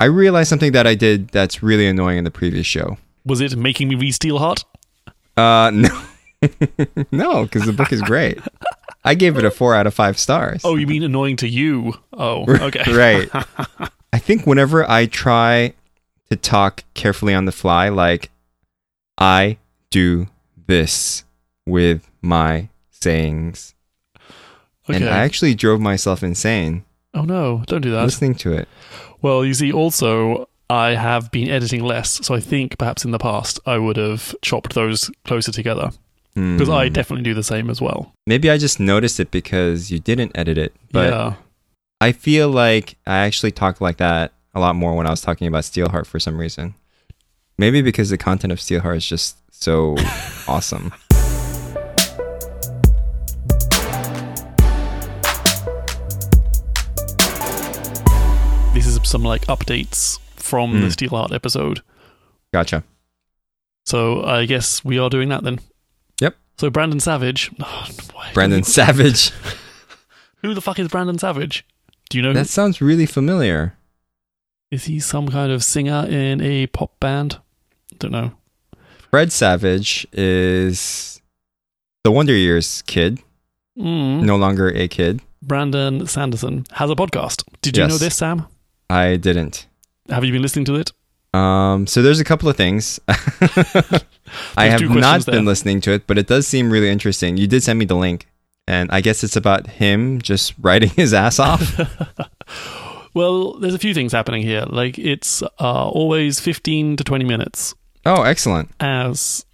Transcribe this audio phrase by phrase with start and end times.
[0.00, 2.98] I realized something that I did that's really annoying in the previous show.
[3.24, 4.64] Was it making me read Steelheart?
[5.36, 6.02] Uh, no,
[7.10, 8.38] no, because the book is great.
[9.04, 10.62] I gave it a four out of five stars.
[10.64, 11.94] Oh, you mean annoying to you?
[12.12, 12.92] Oh, okay.
[12.92, 13.28] right.
[14.12, 15.74] I think whenever I try
[16.30, 18.30] to talk carefully on the fly, like
[19.18, 19.58] I
[19.90, 20.28] do
[20.66, 21.24] this
[21.66, 23.74] with my sayings,
[24.86, 25.08] and Okay.
[25.08, 26.84] I actually drove myself insane
[27.14, 28.04] oh no, don't do that.
[28.04, 28.68] listening to it.
[29.22, 33.18] Well, you see, also, I have been editing less, so I think perhaps in the
[33.18, 35.90] past I would have chopped those closer together
[36.34, 36.92] because I Hmm.
[36.92, 38.12] definitely do the same as well.
[38.26, 41.34] maybe I just noticed it because you didn't edit it, but yeah.
[42.00, 45.48] I feel like I actually talked like that a lot more when I was talking
[45.48, 46.74] about Steelheart for some reason.
[47.56, 49.96] Maybe because the content of Steelheart is just so
[50.46, 50.92] awesome.
[59.08, 61.80] Some like updates from the Steelheart episode.
[62.52, 62.84] Gotcha.
[63.86, 65.60] So I guess we are doing that then.
[66.20, 66.36] Yep.
[66.58, 67.50] So Brandon Savage.
[68.20, 69.30] Oh, Brandon Savage.
[70.42, 71.64] Who the fuck is Brandon Savage?
[72.10, 72.32] Do you know?
[72.34, 73.74] That sounds really familiar.
[74.70, 77.38] is he some kind of singer in a pop band?
[77.98, 78.32] Don't know.
[79.10, 81.22] Fred Savage is
[82.04, 83.20] the Wonder Years kid,
[83.78, 84.22] Mm.
[84.24, 85.22] no longer a kid.
[85.40, 87.44] Brandon Sanderson has a podcast.
[87.62, 87.90] Did you Yes.
[87.92, 88.46] know this, Sam?
[88.90, 89.66] I didn't.
[90.08, 90.92] Have you been listening to it?
[91.34, 92.98] Um, so there's a couple of things.
[94.56, 97.36] I have not questions been listening to it, but it does seem really interesting.
[97.36, 98.26] You did send me the link,
[98.66, 101.78] and I guess it's about him just writing his ass off.
[103.14, 104.64] Well, there's a few things happening here.
[104.68, 107.74] Like it's uh, always 15 to 20 minutes
[108.06, 108.70] oh, excellent.
[108.78, 109.44] as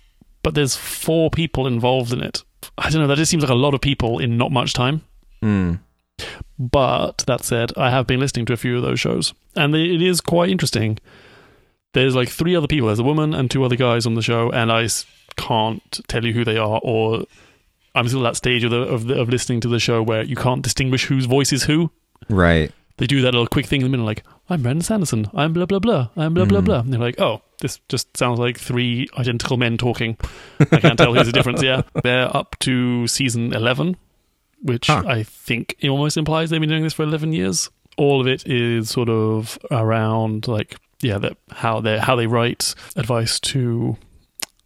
[0.42, 2.44] but there's four people involved in it.
[2.76, 5.02] I don't know, that just seems like a lot of people in not much time.
[5.40, 5.76] Hmm.
[6.58, 10.00] But that said, I have been listening to a few of those shows, and it
[10.02, 10.98] is quite interesting.
[11.92, 12.86] There's like three other people.
[12.88, 14.86] There's a woman and two other guys on the show, and I
[15.36, 17.24] can't tell you who they are, or
[17.94, 20.22] I'm still at that stage of the, of the, of listening to the show where
[20.22, 21.90] you can't distinguish whose voice is who.
[22.28, 22.70] Right.
[22.96, 25.66] They do that little quick thing in the middle, like I'm Brandon Sanderson, I'm blah
[25.66, 26.64] blah blah, I'm blah blah Mhm.
[26.64, 26.78] blah.
[26.80, 30.16] And they're like, oh, this just sounds like three identical men talking.
[30.60, 31.60] I can't tell who's the difference.
[31.64, 33.96] Yeah, they're up to season eleven,
[34.64, 35.02] which Huh.
[35.06, 37.70] I think it almost implies they've been doing this for eleven years.
[37.96, 42.74] All of it is sort of around like yeah, that how they how they write,
[42.96, 43.96] advice to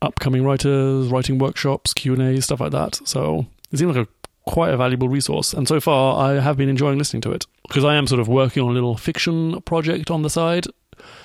[0.00, 3.00] upcoming writers, writing workshops, Q and A, stuff like that.
[3.04, 5.53] So it seems like a quite a valuable resource.
[5.53, 8.28] And so far, I have been enjoying listening to it because I am sort of
[8.28, 10.66] working on a little fiction project on the side.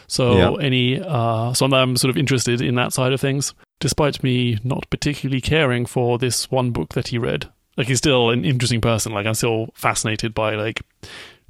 [0.07, 0.65] So Yeah.
[0.65, 4.89] any uh, so I'm sort of interested in that side of things, despite me not
[4.89, 7.47] particularly caring for this one book that he read.
[7.77, 9.13] Like he's still an interesting person.
[9.13, 10.81] Like I'm still fascinated by like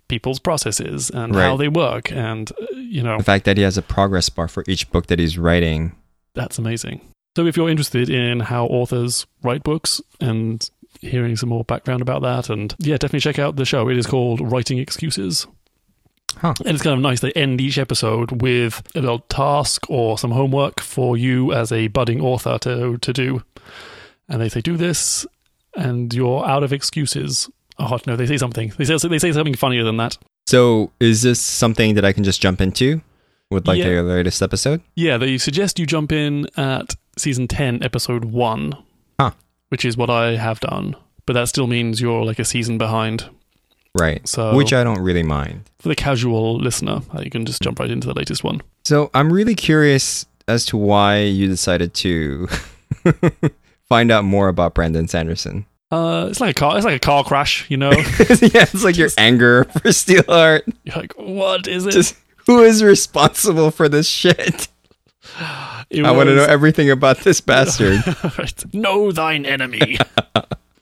[0.07, 3.77] people's processes and how they work, and uh, you know The fact that he has
[3.77, 5.95] a progress bar for each book that he's writing.
[6.35, 7.01] that's amazing.
[7.35, 10.69] So if you're interested in how authors write books and
[11.01, 13.89] hearing some more background about that, and yeah, definitely check out the show.
[13.89, 15.47] It is called Writing Excuses.
[16.37, 16.53] Huh.
[16.65, 17.19] And it's kind of nice.
[17.21, 21.87] They end each episode with a little task or some homework for you as a
[21.87, 23.43] budding author to to do.
[24.29, 25.25] And they say, "Do this,"
[25.75, 27.49] and you're out of excuses.
[27.79, 28.71] Oh no, they say something.
[28.77, 30.17] They say they say something funnier than that.
[30.47, 33.01] So is this something that I can just jump into
[33.49, 33.95] with like Yeah.
[33.95, 34.81] the latest episode?
[34.95, 38.73] Yeah, they suggest you jump in at season 10, episode 1.
[39.19, 39.31] Huh.
[39.69, 40.95] Which is what I have done.
[41.25, 43.29] But that still means you're like a season behind.
[43.97, 44.27] Right.
[44.27, 45.69] So Which I don't really mind.
[45.79, 48.61] for the casual listener, uh, you can just jump right into the latest one.
[48.83, 52.47] So I'm really curious as to why you decided to
[53.93, 55.67] find out more about Brandon Sanderson.
[55.91, 56.75] Uh, it's like a car.
[56.75, 57.91] It's like a car crash, you know.
[57.91, 60.63] yeah, it's like your anger for Steelheart.
[60.83, 61.91] You're like, what is it?
[61.91, 62.15] Just
[62.47, 64.67] who is responsible for this shit?
[65.91, 68.01] It I want to know everything about this bastard.
[68.73, 69.99] Know thine enemy.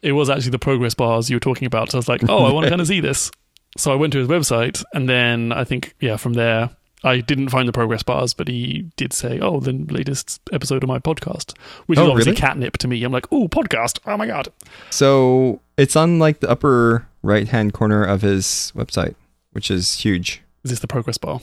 [0.02, 1.92] it was actually the progress bars you were talking about.
[1.92, 3.30] So I was like, oh, I want to kind of see this.
[3.76, 6.70] So I went to his website, and then I think, yeah, from there,
[7.04, 10.88] I didn't find the progress bars, but he did say, oh, the latest episode of
[10.88, 12.42] my podcast, which is Oh, obviously really?
[12.42, 13.04] catnip to me.
[13.04, 13.98] I'm like, oh, podcast.
[14.06, 14.50] Oh my God.
[14.92, 19.16] So it's on like the upper right hand corner of his website,
[19.52, 20.42] which is huge.
[20.64, 21.42] Is this the progress bar?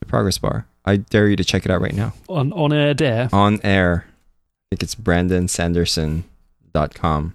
[0.00, 0.66] The progress bar.
[0.84, 2.12] I dare you to check it out right now.
[2.28, 3.28] On, on air dare.
[3.32, 4.06] On air.
[4.08, 7.34] I think it's brandonsanderson.com.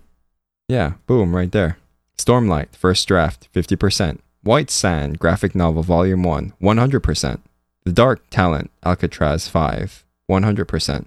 [0.67, 1.77] Yeah, boom, right there.
[2.17, 4.19] Stormlight, first draft, 50%.
[4.43, 7.39] White Sand, graphic novel, volume 1, 100%.
[7.83, 11.05] The Dark Talent, Alcatraz 5, 100%.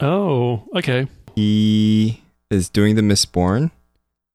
[0.00, 1.06] Oh, okay.
[1.34, 3.70] He is doing the Mistborn.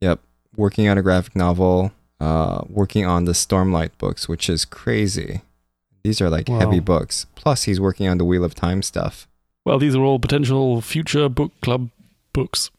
[0.02, 0.20] Yep.
[0.56, 1.92] Working on a graphic novel.
[2.20, 5.42] Uh, working on the Stormlight books, which is crazy.
[6.04, 6.60] These are like Wow.
[6.60, 7.26] heavy books.
[7.36, 9.28] Plus, he's working on the Wheel of Time stuff.
[9.66, 11.90] Well, these are all potential future book club
[12.34, 12.70] books.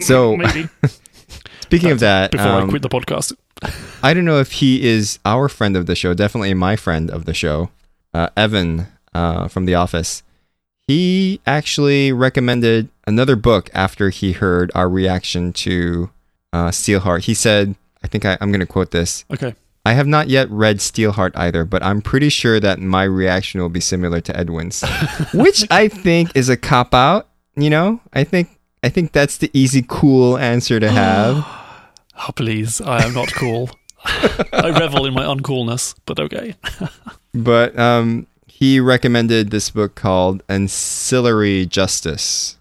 [0.00, 0.68] So, maybe
[1.60, 3.34] speaking of that, before I um, quit the podcast.
[4.02, 7.24] I don't know if he is our friend of the show, definitely my friend of
[7.24, 7.70] the show,
[8.18, 10.22] uh, Evan uh, from The Office.
[10.88, 16.10] He actually recommended another book after he heard our reaction to
[16.52, 17.24] uh, Steelheart.
[17.24, 19.54] He said, I think I, I'm going to quote this Okay.
[19.86, 23.68] I have not yet read Steelheart either, but I'm pretty sure that my reaction will
[23.68, 24.82] be similar to Edwin's,
[25.34, 27.28] which I think is a cop out.
[27.56, 31.46] You know, I think I think that's the easy, cool answer to have.
[32.20, 32.80] Oh, please.
[32.80, 33.70] I am not cool.
[34.52, 36.54] I revel in my uncoolness, but okay.
[37.34, 42.56] but um, he recommended this book called Ancillary Justice.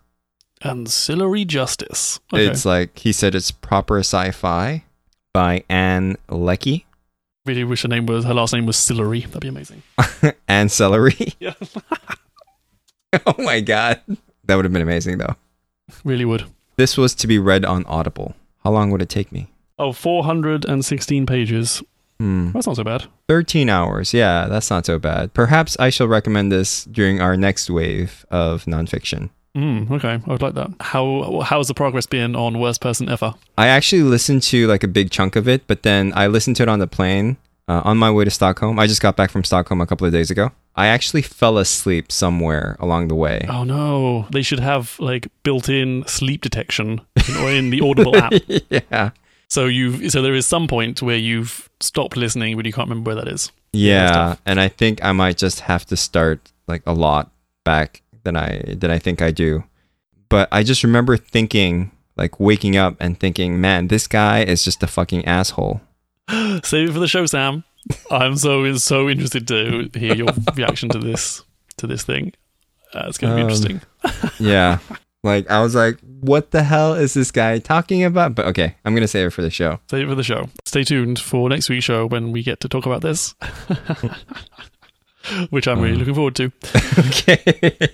[0.61, 2.19] Ancillary Justice.
[2.33, 2.47] Okay.
[2.47, 4.83] It's like he said it's proper sci-fi
[5.33, 6.85] by Ann Leckie.
[7.45, 9.21] really wish her name was her last name was Sillery.
[9.21, 9.83] That'd be amazing.
[10.47, 11.33] Ancillary.
[11.39, 11.53] Yeah.
[13.25, 14.01] oh my god,
[14.45, 15.35] that would have been amazing though.
[16.03, 16.45] really would.
[16.75, 18.35] This was to be read on Audible.
[18.63, 19.47] How long would it take me?
[19.79, 21.83] Oh, 416 pages.
[22.19, 22.51] Hmm.
[22.51, 23.05] That's not so bad.
[23.27, 24.13] 13 hours.
[24.13, 25.33] Yeah, that's not so bad.
[25.33, 29.29] Perhaps I shall recommend this during our next wave of nonfiction.
[29.55, 30.69] Mm, okay, I would like that.
[30.79, 33.33] How how's the progress been on Worst Person Ever?
[33.57, 36.63] I actually listened to like a big chunk of it, but then I listened to
[36.63, 37.37] it on the plane
[37.67, 38.77] uh, on my way to Stockholm.
[38.77, 40.51] I just got back from Stockholm a couple of days ago.
[40.75, 43.47] I actually fell asleep somewhere along the way.
[43.49, 48.33] Oh no, they should have like built-in sleep detection in, in the Audible app.
[48.69, 49.09] yeah.
[49.49, 53.09] So you so there is some point where you've stopped listening, but you can't remember
[53.09, 53.51] where that is.
[53.73, 57.31] Yeah, and I think I might just have to start like a lot
[57.63, 59.63] back than I than I think I do.
[60.29, 64.83] But I just remember thinking like waking up and thinking, "Man, this guy is just
[64.83, 65.79] a fucking asshole."
[66.63, 67.63] Save it for the show, Sam.
[68.11, 71.43] I'm so so interested to hear your reaction to this
[71.77, 72.33] to this thing.
[72.93, 73.81] Uh, it's going to be Um, interesting.
[74.39, 74.79] Yeah.
[75.23, 78.93] Like I was like, "What the hell is this guy talking about?" But okay, I'm
[78.93, 79.79] going to save it for the show.
[79.89, 80.49] Save it for the show.
[80.65, 83.35] Stay tuned for next week's show when we get to talk about this,
[85.49, 85.99] which I'm really Uh.
[85.99, 86.51] looking forward to.
[86.99, 87.89] okay.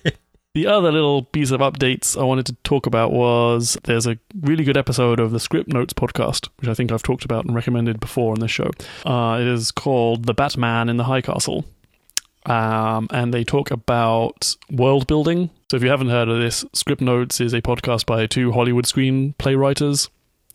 [0.56, 4.64] The other little piece of updates I wanted to talk about was there's a really
[4.64, 8.00] good episode of the Script Notes podcast, which I think I've talked about and recommended
[8.00, 8.70] before on this show.
[9.04, 11.66] Uh, it is called The Batman in the High Castle.
[12.46, 15.50] Um, and they talk about world building.
[15.74, 18.86] So if you haven't heard of this, Script Notes is a podcast by two Hollywood
[18.86, 20.08] screenplay writers,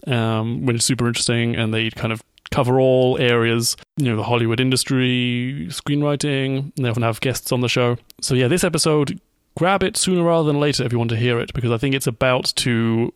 [0.06, 1.56] um, which is super interesting.
[1.56, 2.23] And they kind of
[2.53, 6.73] cover all areas, you know, the Hollywood industry, screenwriting.
[6.76, 7.97] They often have guests on the show.
[8.20, 9.20] So yeah, this episode
[9.56, 11.97] grab it sooner rather than later if you want to hear it because I think
[11.97, 13.12] it's about to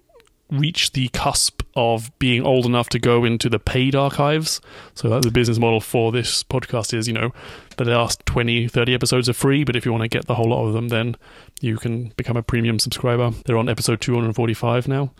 [0.50, 4.60] reach the cusp of being old enough to go into the paid archives.
[4.94, 7.32] So that's the business model for this podcast is, you know,
[7.76, 10.50] the last 20, 30 episodes are free, but if you want to get the whole
[10.50, 11.16] lot of them, then
[11.60, 13.30] you can become a premium subscriber.
[13.46, 15.12] They're on episode 245 now.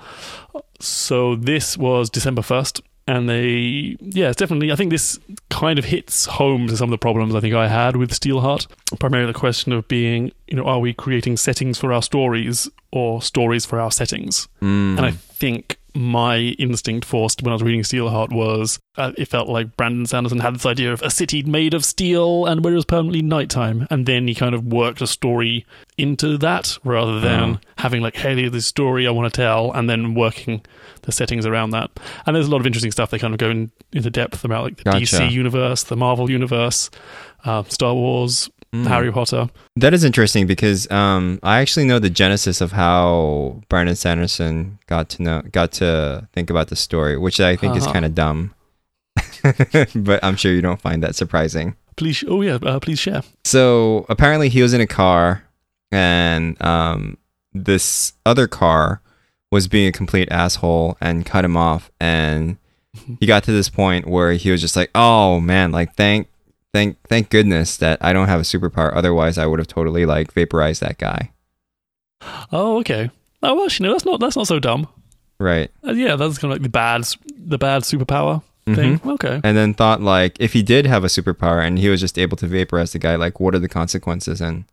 [0.81, 2.83] So this was December 1st.
[3.09, 4.71] And they, yeah, it's definitely.
[4.71, 5.19] I think this
[5.51, 8.69] kind of hits home to some of the problems I think I had with Steelheart.
[9.01, 13.21] Primarily the question of being, you know, are we creating settings for our stories or
[13.21, 14.47] stories for our settings?
[14.61, 14.99] Mm.
[14.99, 19.49] And I think my instinct forced when I was reading Steelheart was uh, it felt
[19.49, 22.77] like Brandon Sanderson had this idea of a city made of steel and where it
[22.77, 23.87] was permanently nighttime.
[23.91, 25.67] And then he kind of worked a story
[25.99, 27.59] into that rather than Oh.
[27.79, 30.63] having like, hey, there's this story I want to tell and then working
[31.03, 31.91] the settings around that.
[32.27, 34.65] And there's a lot of interesting stuff they kind of go in, into depth about
[34.65, 34.99] like the Gotcha.
[35.05, 36.91] DC universe, the Marvel universe,
[37.45, 38.87] uh, Star Wars, Mm.
[38.87, 39.51] Harry Potter.
[39.77, 45.11] That is interesting because um, I actually know the genesis of how Brandon Sanderson got
[45.11, 47.93] to know got to think about the story, which I think is Uh-huh.
[47.93, 48.55] kind of dumb.
[49.95, 51.77] but I'm sure you don't find that surprising.
[51.97, 53.23] Please, oh yeah, uh, please share.
[53.45, 55.45] So apparently he was in a car,
[55.91, 57.19] and um,
[57.53, 59.03] this other car
[59.51, 62.57] was being a complete asshole and cut him off, and
[63.21, 66.29] he got to this point where he was just like, "Oh man, like thank."
[66.73, 68.95] Thank, thank goodness that I don't have a superpower.
[68.95, 71.31] Otherwise, I would have totally like vaporized that guy.
[72.51, 73.11] Oh, okay.
[73.43, 74.89] Oh, well, actually, no, that's not that's not so dumb.
[75.39, 75.71] Right.
[75.87, 78.75] Uh, yeah, that's kind of like the bad the bad superpower Mhm.
[78.77, 79.01] thing.
[79.05, 79.41] Okay.
[79.43, 82.37] and then thought like if he did have a superpower and he was just able
[82.37, 84.65] to vaporize the guy like what are the consequences and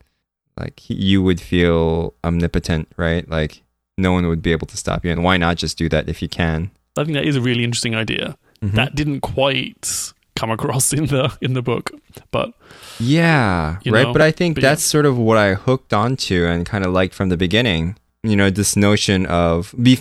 [0.60, 3.63] like he, you would feel omnipotent right like
[3.98, 6.22] no one would be able to stop you and why not just do that if
[6.22, 8.38] you can I think that is a really interesting idea.
[8.63, 8.74] Mhm.
[8.74, 11.91] That didn't quite come across in the in the book,
[12.31, 12.53] but
[13.00, 14.69] yeah right know, but i think but yeah.
[14.72, 18.36] that's sort of what i hooked onto and kind of liked from the beginning you
[18.36, 19.98] know this notion of be,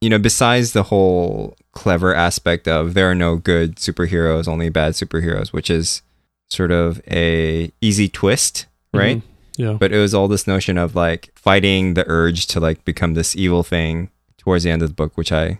[0.00, 4.94] you know besides the whole clever aspect of there are no good superheroes only bad
[4.94, 6.00] superheroes which is
[6.48, 9.18] sort of a easy twist, right?
[9.18, 9.22] Mhm.
[9.56, 9.72] Yeah.
[9.72, 13.36] But it was all this notion of like fighting the urge to like become this
[13.36, 15.58] evil thing towards the end of the book, which I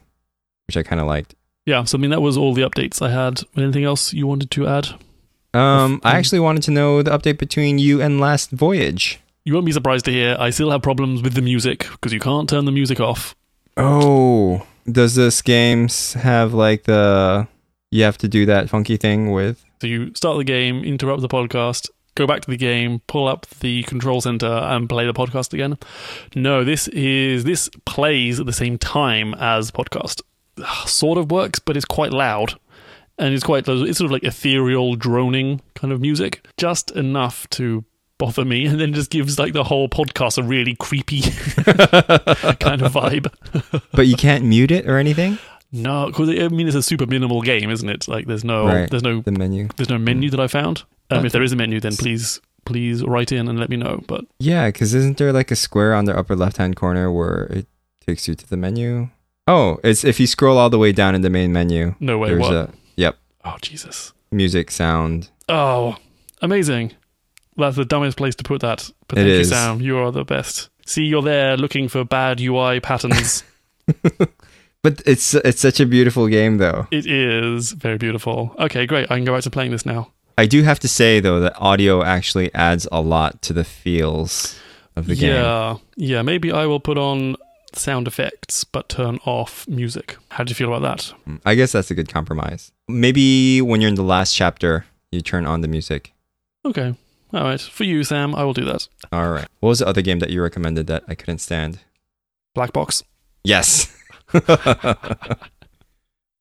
[0.67, 1.35] which I kind of liked.
[1.69, 1.85] Yeah.
[1.85, 3.43] So I mean, that was all the updates I had.
[3.55, 4.87] Anything else you wanted to add?
[5.53, 9.21] Um, I um, actually wanted to know the update between you and Last Voyage.
[9.45, 12.21] You won't be surprised to hear I still have problems with the music because you
[12.21, 13.37] can't turn the music off.
[13.77, 17.47] Oh, does this game have like the
[17.91, 19.63] you have to do that funky thing with?
[19.83, 23.47] So you start the game, interrupt the podcast, go back to the game, pull up
[23.61, 25.77] the control center, and play the podcast again.
[26.35, 30.23] No, this is this plays at the same time as podcast.
[30.87, 32.55] Sort of works, but it's quite loud,
[33.19, 37.85] and it's quite it's sort of like ethereal droning kind of music, just enough to
[38.19, 41.21] bother me, and then just gives like the whole podcast a really creepy
[42.61, 43.33] kind of vibe.
[43.93, 45.39] but you can't mute it or anything.
[45.71, 48.09] No, because I mean it's a super minimal game, isn't it?
[48.09, 48.91] Like there's no Right.
[48.91, 49.69] there's no The menu.
[49.77, 50.83] there's no menu that I found.
[51.11, 51.27] Um, Okay.
[51.27, 54.03] if there is a menu, then please please write in and let me know.
[54.07, 57.45] But Yeah, because isn't there like a square on the upper left hand corner where
[57.51, 57.67] it
[58.07, 59.11] takes you to the menu?
[59.49, 61.95] Oh, it's if you scroll all the way down in the main menu.
[62.01, 62.29] no way.
[62.29, 62.53] there's What?
[62.53, 64.13] a yep oh Jesus.
[64.31, 65.31] music sound.
[65.49, 65.97] Oh,
[66.43, 66.93] amazing.
[67.57, 68.89] That's the dumbest place to put that.
[69.09, 69.39] But It thank is.
[69.51, 69.81] you, Sam.
[69.81, 70.69] You are the best.
[70.87, 73.43] See, you're there looking for bad UI patterns.
[74.81, 76.87] But it's it's such a beautiful game though.
[76.93, 78.55] it is very beautiful.
[78.61, 79.11] Okay, great.
[79.11, 80.13] I can go back to playing this now.
[80.39, 84.57] I do have to say though that audio actually adds a lot to the feels
[84.95, 85.35] of the game.
[85.35, 86.23] yeah, yeah.
[86.23, 87.35] Maybe I will put on
[87.77, 90.17] sound effects but turn off music.
[90.31, 91.41] How do you feel about that?
[91.45, 92.73] I guess that's a good compromise.
[92.89, 96.13] Maybe when you're in the last chapter, you turn on the music.
[96.65, 96.95] Okay.
[97.33, 97.61] All right.
[97.61, 98.89] For you, Sam, I will do that.
[99.13, 99.47] All right.
[99.61, 101.81] What was the other game that you recommended that I couldn't stand?
[102.55, 103.03] Black box.
[103.45, 103.95] Yes.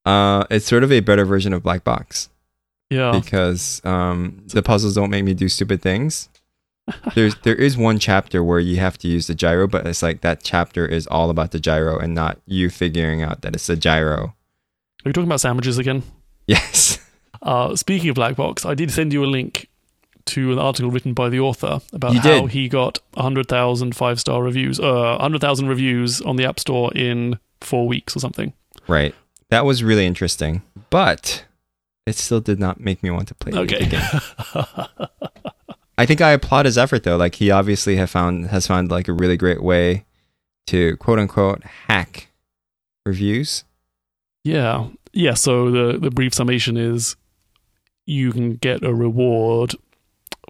[0.06, 2.30] uh, it's sort of a better version of Black Box
[2.90, 3.12] Yeah.
[3.12, 6.30] because um, the puzzles don't make me do stupid things.
[7.16, 10.22] There's there is one chapter where you have to use the gyro, but it's like
[10.22, 13.76] that chapter is all about the gyro and not you figuring out that it's a
[13.76, 14.18] gyro.
[14.26, 14.34] Are
[15.06, 16.04] we talking about sandwiches again?
[16.48, 17.00] Yes.
[17.40, 19.70] Uh, speaking of Black Box, I did send you a link
[20.26, 22.50] to an article written by the author about You how did.
[22.52, 27.88] he got 100,000 five star reviews, uh, 100,000 reviews on the App Store in four
[27.88, 28.54] weeks or something.
[28.88, 29.14] Right.
[29.50, 31.46] That was really interesting, but
[32.08, 33.86] it still did not make me want to play the Okay.
[33.86, 35.08] game.
[35.98, 37.18] I think I applaud his effort though.
[37.18, 40.06] Like he obviously have found has found like a really great way
[40.68, 42.28] to quote unquote hack
[43.06, 43.64] reviews.
[44.44, 44.88] yeah.
[45.14, 45.34] Yeah.
[45.34, 47.16] So the, the brief summation is
[48.06, 49.74] you can get a reward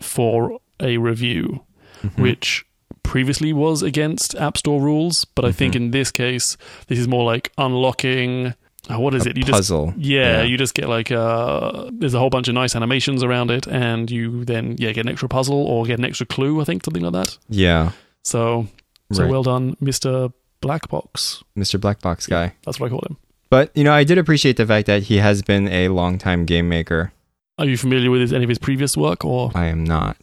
[0.02, 1.64] for a review,
[2.04, 2.22] Mhm.
[2.22, 2.66] which
[3.04, 5.24] previously was against App Store rules.
[5.24, 5.78] But I think Mhm.
[5.78, 8.54] in this case, this is more like unlocking.
[8.90, 9.38] Oh, what is it?
[9.38, 9.94] You just puzzle.
[9.98, 10.44] Yeah, Yeah.
[10.44, 14.10] you just get like uh there's a whole bunch of nice animations around it and
[14.10, 17.04] you then yeah, get an extra puzzle or get an extra clue, I think, something
[17.04, 17.38] like that.
[17.50, 17.92] yeah.
[18.24, 18.68] So
[19.12, 19.32] so right.
[19.32, 20.34] well done, Mr.
[20.60, 21.44] Black Box.
[21.58, 21.80] Mr.
[21.80, 22.54] Black Box guy.
[22.66, 23.18] That's what I call him.
[23.50, 26.68] But you know, I did appreciate the fact that he has been a longtime game
[26.68, 27.14] maker.
[27.58, 30.18] Are you familiar with his, any of his previous work or I am not.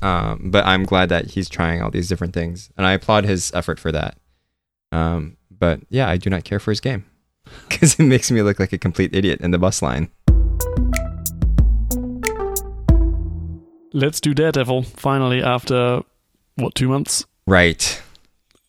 [0.00, 3.50] Um, but I'm glad that he's trying all these different things, and I applaud his
[3.52, 4.16] effort for that.
[4.92, 7.04] Um, but yeah, I do not care for his game
[7.68, 10.08] because it makes me look like a complete idiot in the bus line.
[13.92, 16.02] Let's do Daredevil finally after
[16.56, 17.24] what, two months?
[17.46, 18.00] Right,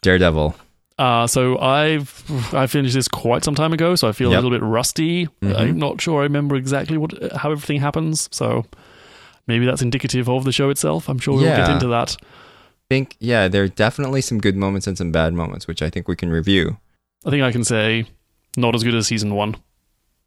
[0.01, 0.55] Daredevil.
[0.97, 4.39] Uh, so I've I finished this quite some time ago, so I feel Yep.
[4.39, 5.27] a little bit rusty.
[5.41, 5.55] Mhm.
[5.57, 8.27] I'm not sure I remember exactly what how everything happens.
[8.31, 8.65] So
[9.47, 11.07] maybe that's indicative of the show itself.
[11.09, 12.17] I'm sure we'll get into that.
[12.21, 12.25] I
[12.89, 16.07] think yeah, there are definitely some good moments and some bad moments, which I think
[16.07, 16.77] we can review.
[17.25, 18.05] I think I can say
[18.57, 19.55] not as good as season one.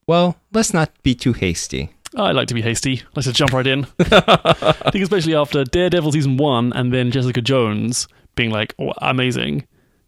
[0.07, 1.91] Well, let's not be too hasty.
[2.17, 3.03] I like to be hasty.
[3.15, 3.87] Let's just jump right in.
[3.99, 9.67] I think especially after Daredevil season one and then Jessica Jones being like oh, amazing,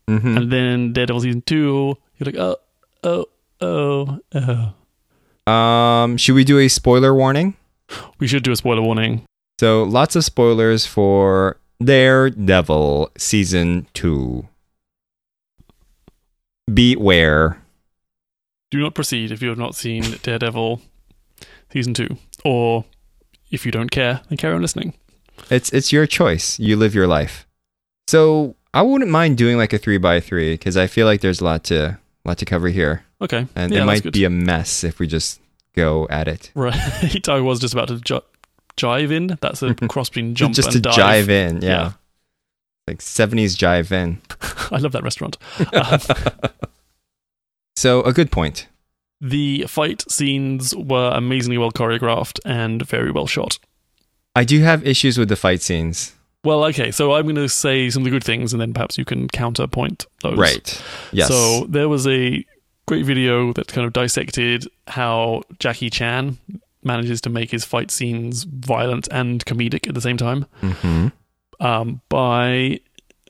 [0.08, 2.56] hmm and then Daredevil season two, you're like oh
[3.04, 3.26] oh
[3.60, 5.50] oh oh.
[5.50, 7.56] Um, should we do a spoiler warning?
[8.18, 9.22] We should do a spoiler warning.
[9.60, 14.48] So lots of spoilers for Daredevil season two.
[16.72, 17.60] Beware.
[18.74, 20.82] Do not proceed if you have not seen Daredevil
[21.72, 22.84] season two, or
[23.52, 24.94] if you don't care, then carry on listening.
[25.48, 26.58] It's it's your choice.
[26.58, 27.46] You live your life.
[28.08, 31.40] So I wouldn't mind doing like a three by three because I feel like there's
[31.40, 34.12] a lot to lot to cover here, Okay, and yeah, it might good.
[34.12, 35.40] be a mess if we just
[35.76, 36.50] go at it.
[36.56, 37.28] right.
[37.28, 38.22] I was just about to ju-
[38.76, 39.38] jive in.
[39.40, 40.96] That's a cross between jump just to dive.
[40.96, 41.68] jive in, yeah.
[41.68, 41.92] Yeah.
[42.88, 44.20] Like 70s jive in.
[44.72, 45.38] I love that restaurant.
[45.72, 46.00] Um,
[47.84, 48.66] so a good point.
[49.20, 53.58] The fight scenes were amazingly well choreographed and very well shot.
[54.34, 56.14] I do have issues with the fight scenes.
[56.44, 58.96] Well, okay, so I'm going to say some of the good things, and then perhaps
[58.96, 60.38] you can counterpoint those.
[60.38, 60.82] Right.
[61.12, 61.28] Yes.
[61.28, 62.44] So there was a
[62.86, 66.38] great video that kind of dissected how Jackie Chan
[66.82, 70.46] manages to make his fight scenes violent and comedic at the same time.
[70.60, 71.08] hmm
[71.60, 72.80] Um, by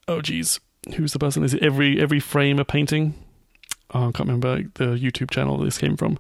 [0.07, 0.61] oh geez,
[0.95, 1.43] who's the person?
[1.43, 3.15] Is it every every frame a painting?
[3.95, 6.19] Oh, I can't remember the YouTube channel this came from.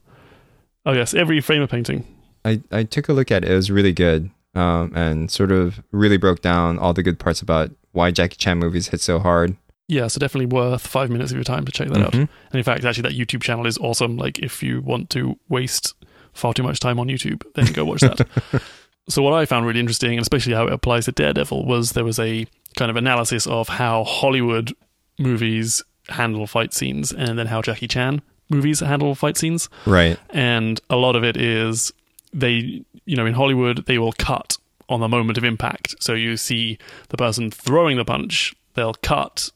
[0.87, 2.07] Oh yes, every frame of painting.
[2.45, 3.51] I, I took a look at it.
[3.51, 7.43] It was really good um, and sort of really broke down all the good parts
[7.43, 9.57] about why Jackie Chan movies hit so hard.
[9.89, 12.13] Yeah, so definitely worth five minutes of your time to check that out.
[12.13, 12.21] Mhm.
[12.51, 14.17] And in fact, actually, that YouTube channel is awesome.
[14.17, 15.95] Like, if you want to waste
[16.33, 18.27] far too much time on YouTube, then go watch that.
[19.09, 22.05] so, what I found really interesting, and especially how it applies to Daredevil, was there
[22.05, 24.75] was a kind of analysis of how Hollywood
[25.19, 29.69] movies handle fight scenes and then how Jackie Chan movies handle fight scenes.
[29.87, 30.19] Right.
[30.31, 31.93] And a lot of it is
[32.33, 34.57] they, you know, in Hollywood, they will cut
[34.89, 35.95] on the moment of impact.
[36.01, 39.51] So you see the person throwing the punch, they'll cut,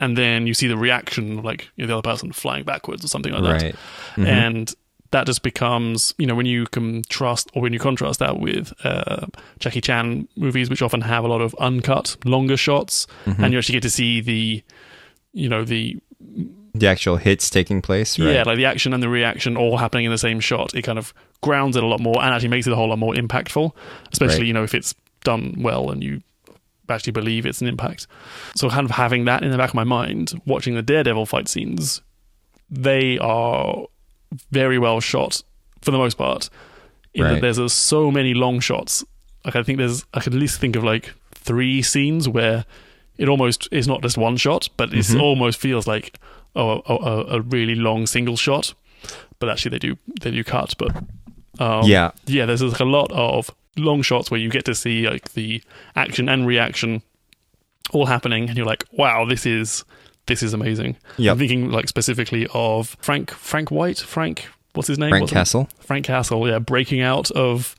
[0.00, 3.08] and then you see the reaction, like you know, the other person flying backwards or
[3.08, 3.62] something like that.
[3.62, 3.74] Right.
[4.16, 4.26] Mhm.
[4.26, 4.74] And
[5.12, 9.26] that just becomes, you know, when you contrast or when you contrast that with uh,
[9.58, 13.38] Jackie Chan movies, which often have a lot of uncut, longer shots, Mhm.
[13.38, 14.62] and you actually get to see the,
[15.36, 15.96] you know, the
[16.74, 18.18] the actual hits taking place.
[18.18, 18.32] Right.
[18.34, 20.74] yeah, like the action and the reaction all happening in the same shot.
[20.74, 21.12] It kind of
[21.42, 23.70] grounds it a lot more and actually makes it a whole lot more impactful,
[24.12, 24.46] especially, Right.
[24.46, 26.20] you know, if it's done well and you
[26.88, 28.06] actually believe it's an impact.
[28.56, 31.48] So, kind of having that in the back of my mind, watching the Daredevil fight
[31.48, 32.00] scenes,
[32.70, 33.86] they are
[34.50, 35.42] very well shot
[35.82, 36.48] for the most part.
[37.14, 37.40] In that Right.
[37.42, 39.02] there's uh, so many long shots.
[39.44, 42.64] Like, I think there's, I could at least think of like three scenes where
[43.18, 45.20] it almost is not just one shot, but it Mhm.
[45.20, 46.18] almost feels like
[46.54, 48.74] oh, a, a, a really long single shot.
[49.38, 50.74] But actually, they do they do cut.
[50.78, 50.96] But
[51.58, 52.10] um, yeah.
[52.26, 55.62] yeah, there's like a lot of long shots where you get to see like the
[55.94, 57.02] action and reaction
[57.92, 59.84] all happening, and you're like, wow, this is
[60.26, 60.96] this is amazing.
[61.18, 61.32] Yep.
[61.32, 65.68] I'm thinking like specifically of Frank Frank White Frank what's his name Frank What's- Castle.
[65.80, 67.74] Frank Castle yeah breaking out of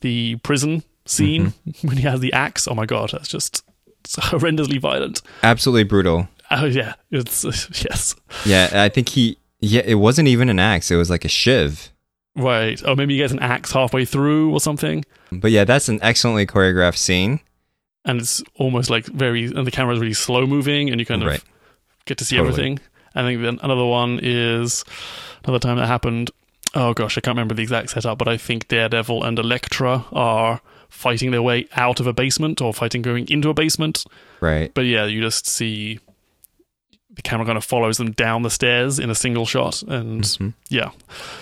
[0.00, 1.86] the prison scene Mm-hmm.
[1.88, 2.66] when he has the axe.
[2.68, 3.64] Oh my god, that's just
[4.08, 5.22] horrendously violent.
[5.42, 6.28] Absolutely brutal.
[6.50, 7.44] Oh yeah, it's
[7.84, 8.14] yes.
[8.44, 8.68] Yeah.
[8.72, 9.38] I think he.
[9.60, 9.82] Yeah.
[9.84, 10.90] It wasn't even an axe.
[10.90, 11.90] It was like a shiv.
[12.36, 12.80] Right.
[12.84, 16.46] Oh, maybe he gets an axe halfway through or something, But yeah, that's an excellently
[16.46, 17.40] choreographed scene.
[18.04, 21.28] and it's almost like very, and the camera's really slow moving, and you kind of
[21.28, 21.42] Right.
[22.06, 22.52] get to see Totally.
[22.52, 22.78] everything.
[23.14, 24.84] I think then another one is
[25.44, 26.30] another time that happened.
[26.74, 30.60] Oh gosh, I can't remember the exact setup, but I think Daredevil and Elektra are
[30.90, 34.04] fighting their way out of a basement or fighting going into a basement.
[34.40, 34.72] Right.
[34.74, 35.98] But yeah, you just see
[37.12, 40.52] the camera kind of follows them down the stairs in a single shot, and Mhm.
[40.68, 40.90] yeah.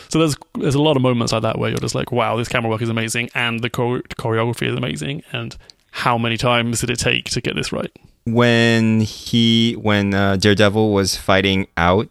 [0.08, 2.48] So there's there's a lot of moments like that where you're just like, wow, this
[2.48, 5.56] camera work is amazing, and the chore- choreography is amazing, and
[5.90, 7.90] how many times did it take to get this right?
[8.24, 12.08] When he, when uh, Daredevil was fighting out,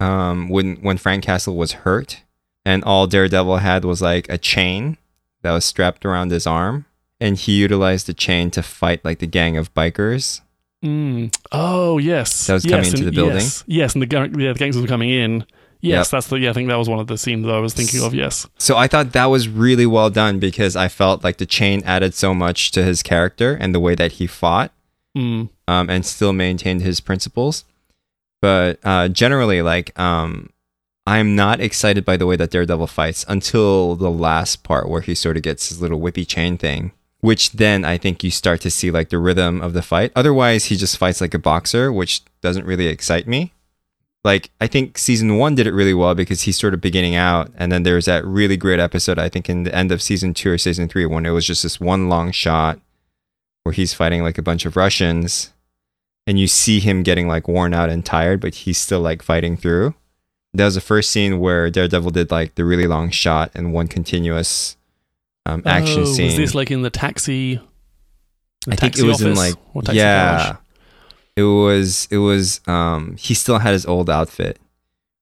[0.00, 2.22] um, when when Frank Castle was hurt,
[2.64, 4.96] and all Daredevil had was like a chain
[5.46, 6.84] that was strapped around his arm,
[7.20, 10.40] and he utilized the chain to fight like the gang of bikers.
[10.84, 11.32] Mm.
[11.52, 13.36] Oh yes, That was yes, coming into the building?
[13.36, 15.44] Yes, yes, and the gang- yeah, the gangsters were coming in.
[15.80, 16.10] Yes, Yep.
[16.10, 16.50] that's the yeah.
[16.50, 18.12] I think that was one of the scenes that I was thinking of.
[18.14, 18.46] Yes.
[18.58, 22.12] So I thought that was really well done because I felt like the chain added
[22.14, 24.72] so much to his character and the way that he fought.
[25.16, 25.48] Mm.
[25.66, 27.64] um, and still maintained his principles.
[28.42, 30.50] But uh, generally, like, um,
[31.06, 35.14] I'm not excited by the way that Daredevil fights until the last part where he
[35.14, 36.90] sort of gets his little whippy chain thing,
[37.20, 40.10] which then I think you start to see like the rhythm of the fight.
[40.16, 43.52] Otherwise, he just fights like a boxer, which doesn't really excite me.
[44.24, 47.52] Like, I think season one did it really well because he's sort of beginning out.
[47.56, 50.50] And then there's that really great episode, I think, in the end of season two
[50.50, 52.80] or season three, when it was just this one long shot
[53.62, 55.52] where he's fighting like a bunch of Russians
[56.26, 59.56] and you see him getting like worn out and tired, but he's still like fighting
[59.56, 59.94] through.
[60.56, 63.88] That was the first scene where Daredevil did like the really long shot and one
[63.88, 64.76] continuous
[65.44, 66.26] um, action oh, scene.
[66.26, 67.60] Was this like in the taxi?
[68.66, 70.56] the I think it was in like taxi yeah, garage?
[71.36, 74.58] it was it was um he still had his old outfit,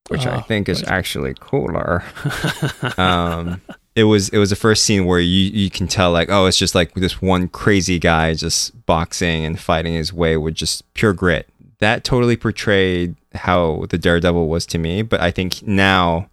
[0.09, 2.03] which I Oh, think is actually cooler.
[2.97, 3.61] um
[3.97, 6.59] it was it was the first scene where you you can tell like oh it's
[6.59, 11.13] just like this one crazy guy just boxing and fighting his way with just pure
[11.13, 11.49] grit
[11.81, 16.29] that totally portrayed how the daredevil was to me but i think now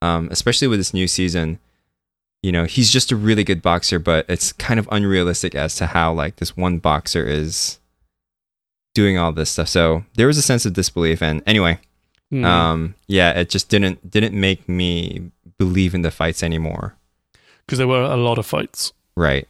[0.00, 1.58] um especially with this new season
[2.42, 5.86] you know he's just a really good boxer but it's kind of unrealistic as to
[5.86, 7.78] how like this one boxer is
[8.94, 11.78] doing all this stuff so there was a sense of disbelief and anyway
[12.32, 12.46] Mm.
[12.46, 16.96] um yeah it just didn't didn't make me believe in the fights anymore
[17.66, 18.94] because there were a lot of fights.
[19.14, 19.46] right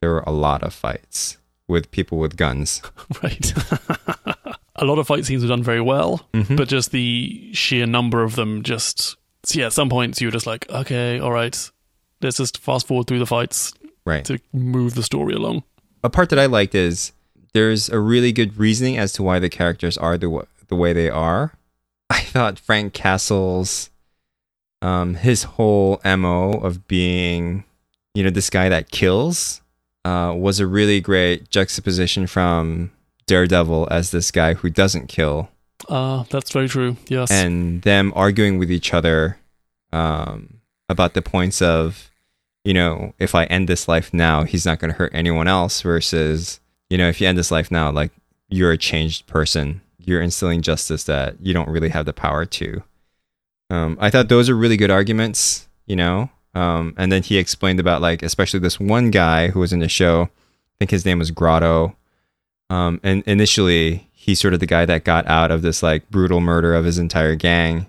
[0.00, 1.36] there were a lot of fights
[1.68, 2.80] with people with guns.
[3.22, 3.52] right.
[4.76, 6.56] a lot of fight scenes were done very well, Mhm.
[6.56, 10.32] but just the sheer number of them just so yeah, at some points you were
[10.32, 11.70] just like, okay, all right,
[12.22, 13.74] let's just fast forward through the fights
[14.06, 14.24] right.
[14.24, 15.62] to move the story along.
[16.02, 17.12] a part that I liked is
[17.52, 20.92] there's a really good reasoning as to why the characters are the wa- the way
[20.92, 21.52] they are.
[22.10, 23.90] I thought Frank Castle's
[24.82, 27.64] um his whole mo of being
[28.14, 29.60] you know this guy that kills
[30.04, 32.90] uh was a really great juxtaposition from
[33.26, 35.48] Daredevil as this guy who doesn't kill
[35.88, 36.96] Uh, that's very true.
[37.08, 37.30] Yes.
[37.30, 39.38] and them arguing with each other
[39.92, 42.10] um, about the points of,
[42.64, 45.82] you know, if I end this life now, he's not going to hurt anyone else.
[45.82, 46.60] Versus,
[46.90, 48.10] you know, if you end this life now, like
[48.48, 52.82] you're a changed person, you're instilling justice that you don't really have the power to.
[53.70, 56.30] Um, I thought those are really good arguments, you know.
[56.54, 59.88] Um, and then he explained about like, especially this one guy who was in the
[59.88, 60.24] show.
[60.24, 61.96] I think his name was Grotto.
[62.70, 66.40] Um, and initially, he's sort of the guy that got out of this like brutal
[66.40, 67.86] murder of his entire gang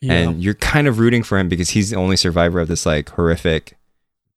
[0.00, 0.12] yeah.
[0.12, 3.08] and you're kind of rooting for him because he's the only survivor of this like
[3.10, 3.76] horrific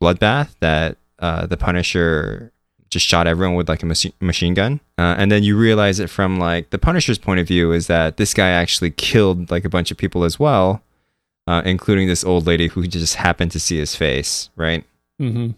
[0.01, 2.51] bloodbath that uh, the Punisher
[2.89, 4.79] just shot everyone with like a machi- machine gun.
[4.97, 8.17] Uh, and then you realize it from like the Punisher's point of view is that
[8.17, 10.81] this guy actually killed like a bunch of people as well,
[11.47, 14.83] uh, including this old lady who just happened to see his face, right?
[15.19, 15.51] hmm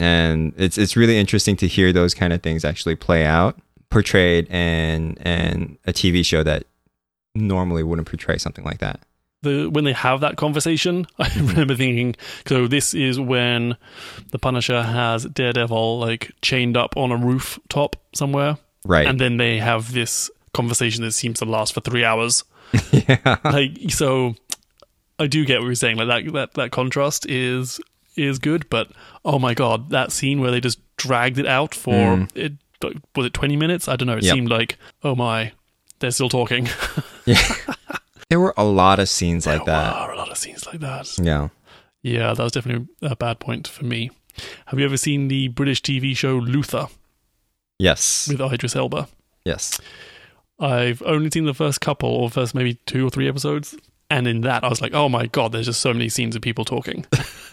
[0.00, 3.58] and it's it's really interesting to hear those kind of things actually play out
[3.90, 6.64] portrayed in in a TV show that
[7.34, 9.00] normally wouldn't portray something like that.
[9.42, 11.46] the when they have that conversation, I mm-hmm.
[11.48, 13.76] remember thinking, so this is when
[14.30, 19.06] the Punisher has Daredevil like chained up on a rooftop somewhere, Right.
[19.06, 22.44] and then they have this conversation that seems to last for three hours.
[22.92, 23.36] yeah.
[23.44, 24.34] Like, so
[25.18, 25.96] I do get what you're saying.
[25.98, 27.80] Like that that that contrast is
[28.18, 28.90] is good, but
[29.24, 32.28] oh my god, that scene where they just dragged it out for Mm.
[32.34, 32.52] it
[33.16, 33.88] was it 20 minutes?
[33.88, 34.16] I don't know.
[34.16, 34.34] It Yep.
[34.34, 35.52] seemed like oh my,
[36.00, 36.68] they're still talking.
[37.26, 37.42] yeah.
[38.30, 39.92] there were a lot of scenes like there that.
[39.94, 41.18] are a lot of scenes like that.
[41.18, 41.48] Yeah.
[42.02, 44.10] Yeah, that was definitely a bad point for me.
[44.66, 46.86] Have you ever seen the British TV show Luther
[47.78, 48.28] Yes.
[48.28, 49.08] with Idris Elba?
[49.44, 49.80] Yes.
[50.60, 53.76] I've only seen the first couple or first maybe two or three episodes.
[54.10, 56.40] And in that, I was like, oh my God, there's just so many scenes of
[56.42, 57.04] people talking.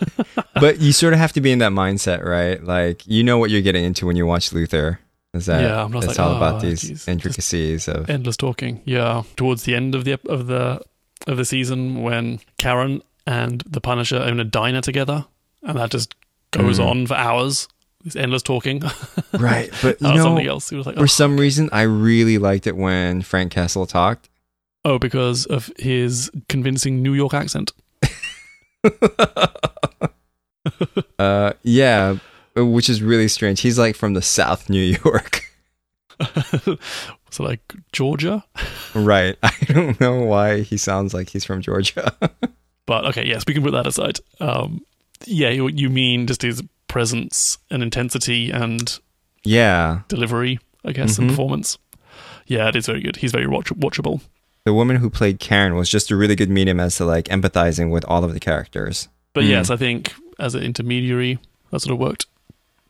[0.56, 2.63] but you sort of have to be in that mindset, right?
[2.63, 5.00] Like you know what you're getting into when you watch Luther.
[5.34, 8.82] Is that Yeah, I'm like, all "Oh, about these geez, intricacies of Endless talking.
[8.86, 9.24] Yeah.
[9.36, 10.82] Towards the end of the of the
[11.28, 15.26] of the season when Karen and the Punisher own a diner together
[15.63, 16.15] and that just
[16.52, 16.88] goes Mm.
[16.89, 17.68] on for hours.
[18.04, 18.84] This endless talking.
[19.34, 19.70] right.
[19.82, 20.72] But you know, something else.
[20.72, 21.06] Like, for oh.
[21.08, 24.30] some reason, I really liked it when Frank Castle talked.
[24.86, 27.74] Oh, because of his convincing New York accent.
[31.19, 32.17] uh, yeah,
[32.56, 33.62] which is really strange.
[33.62, 35.41] He's like from the South New York.
[37.30, 38.43] so like Georgia.
[38.93, 39.38] right.
[39.43, 42.15] I don't know why he sounds like he's from Georgia.
[42.86, 44.19] But okay, yes, we can put that aside.
[44.39, 44.86] Um,
[45.26, 49.00] yeah, you, you mean just his presence and intensity and
[49.43, 50.02] yeah.
[50.08, 51.32] delivery, I guess, and Mhm.
[51.32, 51.78] performance.
[52.48, 53.17] Yeah, it is very good.
[53.17, 54.21] He's very watch- watchable.
[54.65, 57.91] The woman who played Karen was just a really good medium as to like empathizing
[57.91, 59.08] with all of the characters.
[59.34, 59.49] But Mm.
[59.49, 61.39] yes, I think as an intermediary,
[61.71, 62.25] that sort of worked.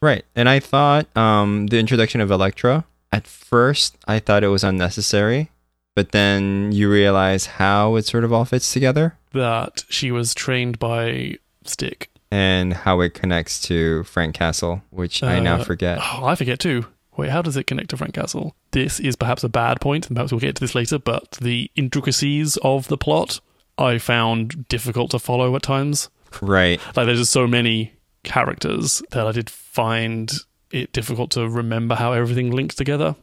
[0.01, 0.23] Right.
[0.35, 5.51] And I thought um, the introduction of Elektra, at first, I thought it was unnecessary,
[5.95, 10.79] but then you realize how it sort of all fits together That she was trained
[10.79, 12.09] by Stick.
[12.31, 15.99] and how it connects to Frank Castle, which I now Uh, forget.
[16.01, 16.85] Oh, I forget too.
[17.17, 18.56] Wait, how does it connect to Frank Castle?
[18.71, 21.71] This is perhaps a bad point, and perhaps we'll get to this later, but the
[21.75, 23.39] intricacies of the plot
[23.78, 26.10] I found difficult to follow at times.
[26.41, 26.80] Right.
[26.95, 30.32] Like, there's just so many characters that I did find
[30.71, 33.15] it difficult to remember how everything links together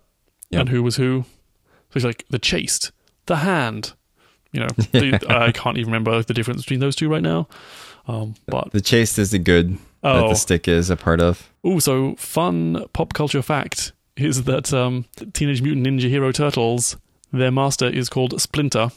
[0.51, 0.61] Yep.
[0.61, 1.25] and who was who.
[1.91, 2.93] So it's like the chaste,
[3.27, 3.93] the hand.
[4.53, 7.49] You know, the, I can't even remember the difference between those two right now.
[8.07, 11.51] Um, but The Chaste is the good that oh, the stick is a part of.
[11.65, 16.97] Oh, so fun pop culture fact is that um, Teenage Mutant Ninja Hero Turtles,
[17.33, 18.91] their master is called Splinter,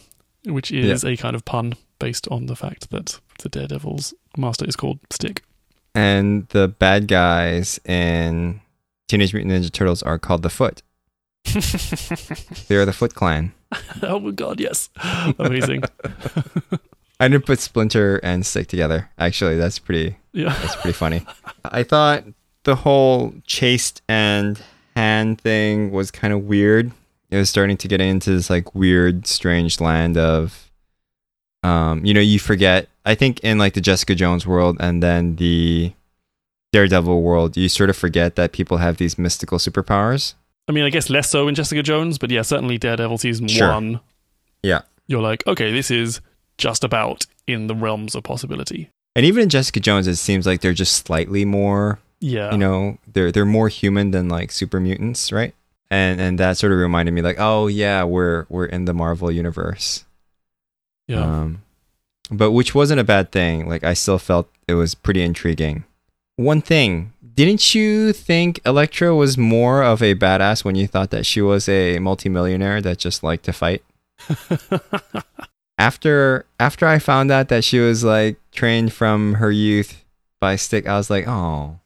[0.46, 4.76] which is a kind of pun based on the fact that the Daredevil's master is
[4.76, 5.44] called Stick.
[5.94, 8.62] And the bad guys in
[9.08, 10.82] Teenage Mutant Ninja Turtles are called the Foot.
[12.68, 13.54] They are the Foot Clan.
[14.02, 14.90] oh my god, yes.
[15.38, 15.84] Amazing.
[17.20, 19.10] I didn't put Splinter and Stick together.
[19.18, 20.54] Actually, that's pretty yeah.
[20.62, 21.26] That's pretty funny.
[21.64, 22.24] I thought
[22.64, 24.62] the whole Chaste and
[24.96, 26.92] hand thing was kind of weird.
[27.32, 30.70] It was starting to get into this like weird, strange land of,
[31.64, 32.88] um, you know, you forget.
[33.06, 35.94] I think in like the Jessica Jones world and then the
[36.74, 40.34] Daredevil world, you sort of forget that people have these mystical superpowers.
[40.68, 43.72] I mean, I guess less so in Jessica Jones, but yeah, certainly Daredevil season Sure.
[43.72, 44.00] one.
[44.64, 44.82] Yeah.
[45.08, 46.20] You're like, okay, this is
[46.58, 48.90] just about in the realms of possibility.
[49.16, 52.52] And even in Jessica Jones, it seems like they're just slightly more, Yeah.
[52.52, 55.54] you know, they're they're more human than like super mutants, right?
[55.90, 59.32] And and that sort of reminded me like, oh yeah, we're we're in the Marvel
[59.32, 60.04] universe.
[61.08, 61.24] yeah.
[61.24, 61.62] Um,
[62.32, 63.70] but which wasn't a bad thing.
[63.70, 65.84] Like I still felt it was pretty intriguing.
[66.38, 71.26] One thing, didn't you think Elektra was more of a badass when you thought that
[71.26, 73.84] she was a multimillionaire that just liked to fight?
[75.78, 80.06] After after I found out that she was like trained from her youth
[80.40, 81.80] by Stick, I was like, oh,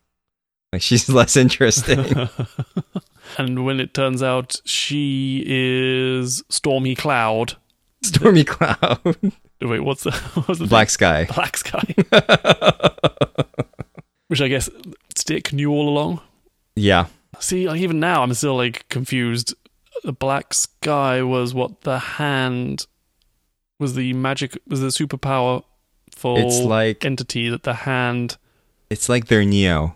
[0.72, 2.30] like she's less interesting.
[3.38, 7.56] and when it turns out she is Stormy Cloud.
[8.04, 9.00] Stormy Cloud,
[9.62, 10.12] Wait, what's the
[10.46, 11.26] what's the Black Sky.
[11.34, 11.84] Black Sky?
[14.28, 14.70] Which I guess
[15.16, 16.22] Stick knew all along.
[16.76, 17.08] yeah,
[17.40, 19.54] See, like even now, I'm still like confused.
[20.04, 22.86] The Black Sky was what the hand
[23.80, 25.64] was the magic was the superpower
[26.16, 28.38] for it's like entity that the hand.
[28.90, 29.96] it's like they're Neo.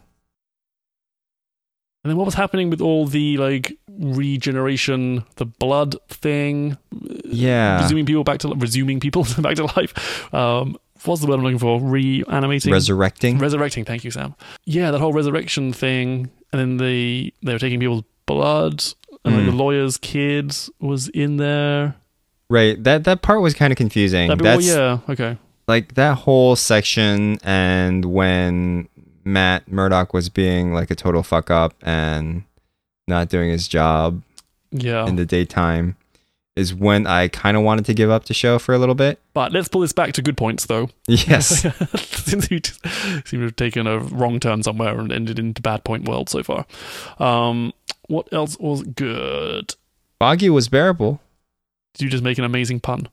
[2.04, 6.78] And then what was happening with all the like regeneration, the blood thing,
[7.26, 10.34] Yeah, resuming people back to resuming people back to life.
[10.34, 11.80] Um, what's the word I'm looking for?
[11.80, 13.38] Reanimating, resurrecting.
[13.38, 13.86] resurrecting.
[13.86, 14.36] Thank you, Sam.
[14.66, 18.84] Yeah, that whole resurrection thing, and then they they were taking people's blood,
[19.24, 19.52] and like Mm.
[19.52, 21.96] the lawyer's kid was in there.
[22.50, 22.82] Right.
[22.84, 24.28] That that part was kind of confusing.
[24.38, 25.38] Be- well, That's yeah, okay.
[25.68, 28.88] like that whole section and when
[29.24, 32.44] Matt Murdock was being like a total fuck up and
[33.08, 34.22] not doing his job
[34.72, 35.06] Yeah.
[35.08, 35.96] in the daytime
[36.56, 39.20] is when I kind of wanted to give up the show for a little bit.
[39.34, 40.88] but let's pull this back to good points, though.
[41.08, 41.62] Yes.
[41.96, 42.86] Since just
[43.28, 46.44] seem to have taken a wrong turn somewhere and ended into bad point world so
[46.44, 46.68] far.
[47.18, 47.74] Um,
[48.08, 49.74] what else was good?
[50.20, 51.20] Foggy was bearable.
[51.94, 53.08] Did you just make an amazing pun?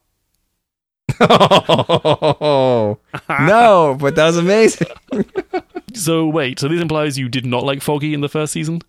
[1.21, 2.99] no,
[3.99, 4.89] but that was amazing.
[5.95, 8.83] So wait, so this implies you did not like Foggy in the first season?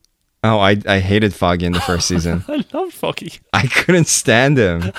[0.43, 2.43] Oh, I, I hated Foggy in the first season.
[2.47, 3.34] I love Foggy.
[3.54, 4.91] I couldn't stand him.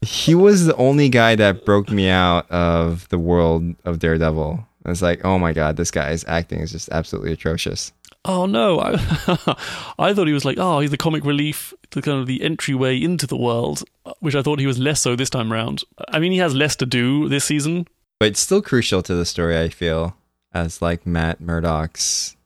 [0.00, 4.64] he was the only guy that broke me out of the world of Daredevil.
[4.84, 7.92] I was like, oh my god, this guy's acting is just absolutely atrocious.
[8.24, 8.92] Oh no, I,
[9.98, 13.00] I thought he was like, oh, he's the comic relief, the kind of the entryway
[13.00, 15.84] into the world, uh, which I thought he was less so this time round.
[16.08, 17.86] I mean, he has less to do this season.
[18.18, 20.16] But it's still crucial to the story, I feel,
[20.52, 22.36] as like Matt Murdock's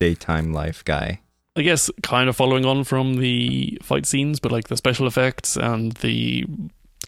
[0.00, 1.20] daytime life guy.
[1.56, 5.56] I guess kind of following on from the fight scenes, but like the special effects
[5.56, 6.46] and the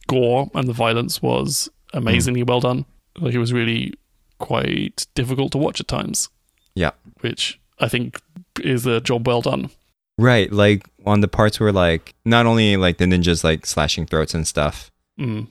[0.07, 2.49] gore and the violence was amazingly mm.
[2.49, 2.85] well done.
[3.19, 3.95] Like it was really
[4.39, 6.29] quite difficult to watch at times.
[6.75, 6.93] Yeah.
[7.21, 8.21] Which I think
[8.63, 9.71] is a job well done.
[10.19, 14.35] Right, like on the parts where like not only like the ninjas like slashing throats
[14.35, 15.47] and stuff, Mm.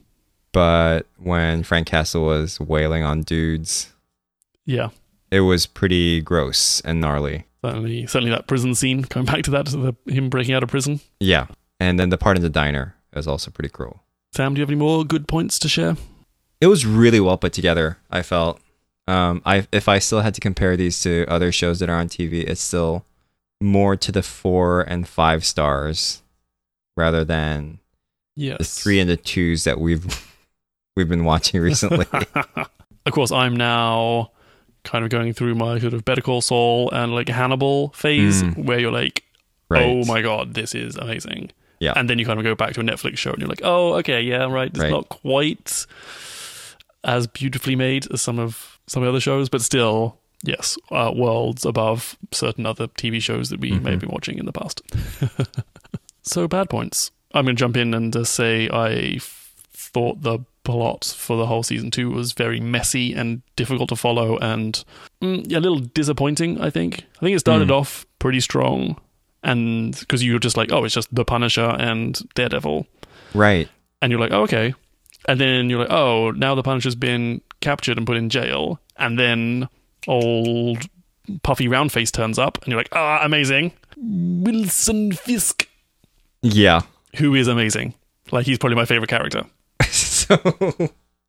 [0.52, 3.94] but when Frank Castle was wailing on dudes,
[4.66, 4.90] Yeah.
[5.32, 7.46] it was pretty gross and gnarly.
[7.64, 11.00] Certainly, certainly that prison scene, going back to that, the, him breaking out of prison.
[11.20, 11.48] Yeah.
[11.80, 14.04] And then the part in the diner is also pretty cruel.
[14.34, 15.98] Sam, do you have any more good points to share?
[16.62, 18.60] It was really well put together, I felt.
[19.08, 22.08] Um I if I still had to compare these to other shows that are on
[22.10, 23.06] TV, it's still
[23.62, 26.22] more to the 4 and 5 stars
[26.98, 27.80] rather than
[28.36, 28.58] Yes.
[28.58, 30.06] the 3 and the 2s that we've
[30.96, 32.06] we've been watching recently.
[33.06, 34.32] of course, I'm now
[34.84, 38.66] kind of going through my sort of Better Call Saul and like Hannibal phase, Mm.
[38.66, 39.24] where you're like,
[39.70, 39.84] right.
[39.84, 41.52] oh my god, this is amazing.
[41.80, 41.94] Yeah.
[41.96, 43.94] And then you kind of go back to a Netflix show and you're like, oh,
[43.96, 44.70] okay, yeah, right.
[44.70, 44.92] It's Right.
[44.92, 45.86] not quite
[47.04, 51.12] as beautifully made as some of some of the other shows, but still, yes, uh,
[51.16, 54.82] worlds above certain other TV shows that we may have been watching in the past.
[56.24, 57.12] so bad points.
[57.34, 61.46] I'm going to jump in and uh, say I f- thought the plot for the
[61.46, 64.84] whole season two was very messy and difficult to follow and
[65.22, 66.60] mm, yeah, a little disappointing.
[66.62, 67.04] I think.
[67.18, 67.74] I think it started Mm.
[67.80, 69.00] off pretty strong,
[69.44, 72.88] and because you're just like, oh, it's just the Punisher and Daredevil,
[73.34, 73.70] Right.
[74.02, 74.74] and you're like, oh, okay,
[75.28, 79.18] and then you're like, oh, now the Punisher's been captured and put in jail, and
[79.20, 79.68] then
[80.08, 80.86] old
[81.44, 85.68] puffy roundface turns up, and you're like, ah, amazing, Wilson Fisk,
[86.42, 86.82] Yeah.
[87.18, 87.94] who is amazing.
[88.32, 89.46] Like he's probably my favorite character.
[89.90, 90.38] so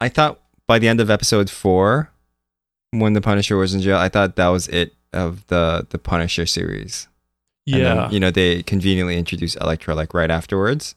[0.01, 2.11] I thought by the end of episode four,
[2.93, 6.47] when the Punisher was in jail, I thought that was it of the the Punisher
[6.47, 7.09] series.
[7.67, 10.95] And Yeah, then, you know, they conveniently introduced Elektra like right afterwards.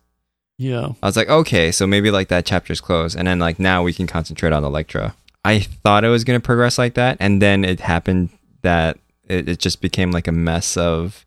[0.61, 0.89] Yeah.
[1.01, 3.93] I was like, okay, so maybe like that chapter's closed, and then like now we
[3.93, 5.15] can concentrate on Elektra.
[5.45, 8.29] I thought it was gonna progress like that, and then it happened
[8.61, 11.25] that it, it just became like a mess of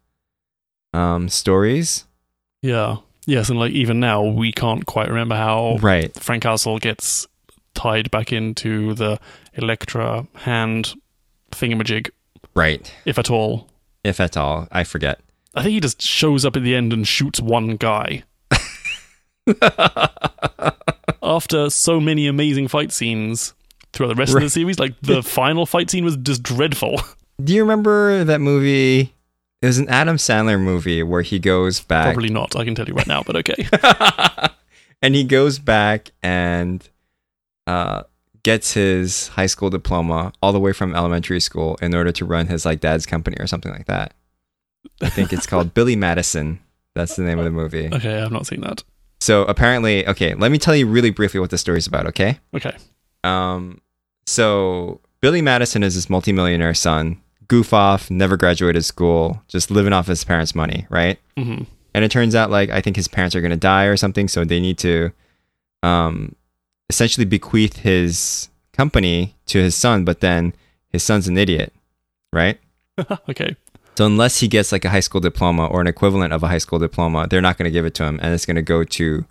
[0.92, 2.04] um stories.
[2.60, 2.96] Yeah.
[3.24, 6.12] Yes, and like even now we can't quite remember how Right.
[6.20, 7.26] Frank Castle gets
[7.74, 9.18] tied back into the
[9.54, 10.92] Elektra hand
[11.52, 12.10] thingamajig,
[12.54, 12.92] Right.
[13.06, 13.68] if at all.
[14.04, 15.20] If at all, I forget.
[15.54, 18.24] I think he just shows up at the end and shoots one guy.
[21.22, 23.54] After so many amazing fight scenes
[23.92, 27.00] throughout the rest of the series, like the final fight scene was just dreadful.
[27.42, 29.14] Do you remember that movie?
[29.62, 32.86] It was an Adam Sandler movie where he goes back Probably not, I can tell
[32.86, 33.68] you right now, but okay.
[35.02, 36.88] and he goes back and
[37.66, 38.02] uh,
[38.42, 42.48] gets his high school diploma all the way from elementary school in order to run
[42.48, 44.14] his like dad's company or something like that.
[45.00, 46.58] I think it's called Billy Madison.
[46.94, 47.88] That's the name of the movie.
[47.92, 48.82] Okay, I've not seen that.
[49.22, 52.40] So apparently, okay, let me tell you really briefly what the story's about, okay?
[52.54, 52.76] Okay.
[53.22, 53.80] Um,
[54.26, 60.08] so Billy Madison is this multimillionaire son, goof off, never graduated school, just living off
[60.08, 61.18] his parents' money, right?
[61.38, 61.62] hmm
[61.94, 64.26] and it turns out like I think his parents are going to die or something,
[64.26, 65.12] so they need to
[65.82, 66.34] um
[66.88, 70.54] essentially bequeath his company to his son, but then
[70.88, 71.72] his son's an idiot,
[72.32, 72.58] right?
[73.28, 73.54] okay.
[73.96, 76.58] So unless he gets like a high school diploma or an equivalent of a high
[76.58, 78.84] school diploma, they're not going to give it to him and it's going to go
[78.84, 79.24] to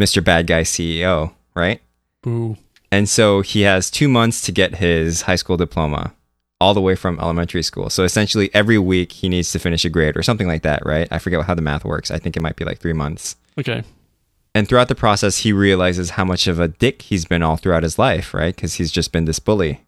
[0.00, 0.24] Mr.
[0.24, 1.82] Bad Guy CEO, right?
[2.22, 2.56] Boo.
[2.90, 6.14] And so he has 2 months to get his high school diploma
[6.58, 7.90] all the way from elementary school.
[7.90, 11.08] So essentially every week he needs to finish a grade or something like that, right?
[11.10, 12.10] I forget how the math works.
[12.10, 13.36] I think it might be like 3 months.
[13.58, 13.82] Okay.
[14.54, 17.82] And throughout the process, he realizes how much of a dick he's been all throughout
[17.82, 18.56] his life, right?
[18.56, 19.82] Because he's just been this bully.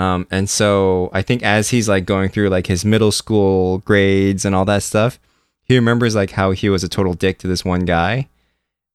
[0.00, 4.46] Um, and so I think as he's like going through like his middle school grades
[4.46, 5.20] and all that stuff,
[5.62, 8.28] he remembers like how he was a total dick to this one guy.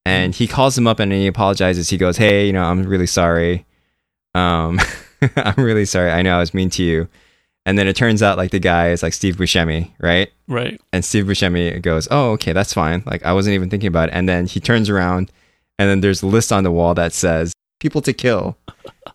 [0.04, 1.90] And he calls him up and he apologizes.
[1.90, 3.68] He goes, Hey, you know, I'm really sorry.
[4.34, 4.80] Um,
[5.36, 6.12] I'm really sorry.
[6.12, 7.08] I know I was mean to you.
[7.68, 10.32] And then it turns out like the guy is like Steve Buscemi, right?
[10.48, 10.82] Right.
[10.92, 14.16] And Steve Buscemi goes, "Oh, okay, that's fine." Like I wasn't even thinking about it.
[14.16, 15.32] And then he turns around,
[15.80, 18.56] and then there's a list on the wall that says "people to kill,"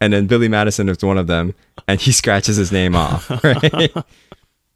[0.01, 1.55] and then Billy Madison is one of them,
[1.91, 3.29] and he scratches his name off.
[3.45, 3.93] Right.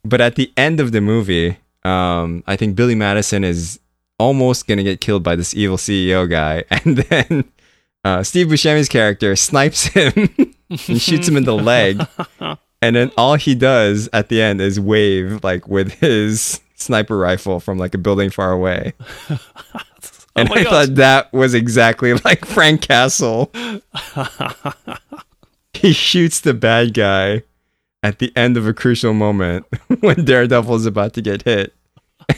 [0.03, 3.79] but at the end of the movie, um, I think Billy Madison is
[4.19, 7.43] almost gonna get killed by this evil CEO guy, and then
[8.03, 10.13] uh, Steve Buscemi's character snipes him
[10.69, 12.05] and shoots him in the leg.
[12.81, 17.59] And then all he does at the end is wave like with his sniper rifle
[17.59, 18.93] from like a building far away.
[20.37, 20.69] And Oh I God.
[20.69, 23.49] thought that was exactly like Frank Castle.
[25.81, 27.43] he shoots the bad guy
[28.03, 29.65] at the end of a crucial moment
[29.99, 31.73] when Daredevil is about to get hit.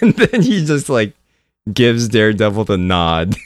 [0.02, 1.14] And then he just like
[1.72, 3.38] gives Daredevil the nod.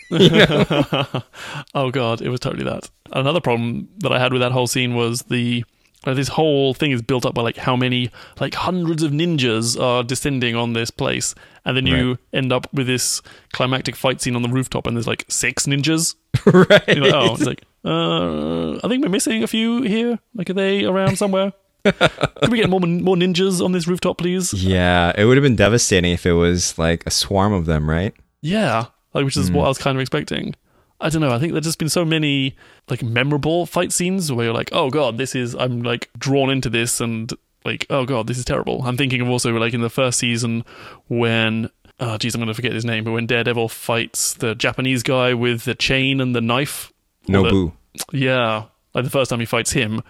[1.75, 2.89] oh god, it was totally that.
[3.12, 5.63] Another problem that I had with that whole scene was the
[6.04, 9.80] uh, this whole thing is built up by like how many like hundreds of ninjas
[9.80, 13.21] are descending on this place, and then you end up with this
[13.54, 16.15] climactic fight scene on the rooftop, and there's like six ninjas.
[16.45, 16.88] right.
[16.88, 20.19] Like, oh, it's like uh, I think we're missing a few here.
[20.35, 21.53] Like, are they around somewhere?
[21.83, 24.53] Can we get more more ninjas on this rooftop, please?
[24.53, 28.13] Yeah, it would have been devastating if it was like a swarm of them, right?
[28.41, 29.55] Yeah, like which is Hmm.
[29.55, 30.55] what I was kind of expecting.
[30.99, 31.31] I don't know.
[31.31, 32.55] I think there's just been so many
[32.87, 36.69] like memorable fight scenes where you're like, oh god, this is I'm like drawn into
[36.69, 37.33] this, and
[37.65, 38.83] like, oh god, this is terrible.
[38.83, 40.63] I'm thinking of also like in the first season
[41.07, 41.69] when.
[42.03, 45.35] Oh, geez, I'm going to forget his name, but when Daredevil fights the Japanese guy
[45.35, 46.90] with the chain and the knife.
[47.35, 47.71] Or the-
[48.17, 48.63] yeah,
[48.93, 50.01] like the first time he fights him,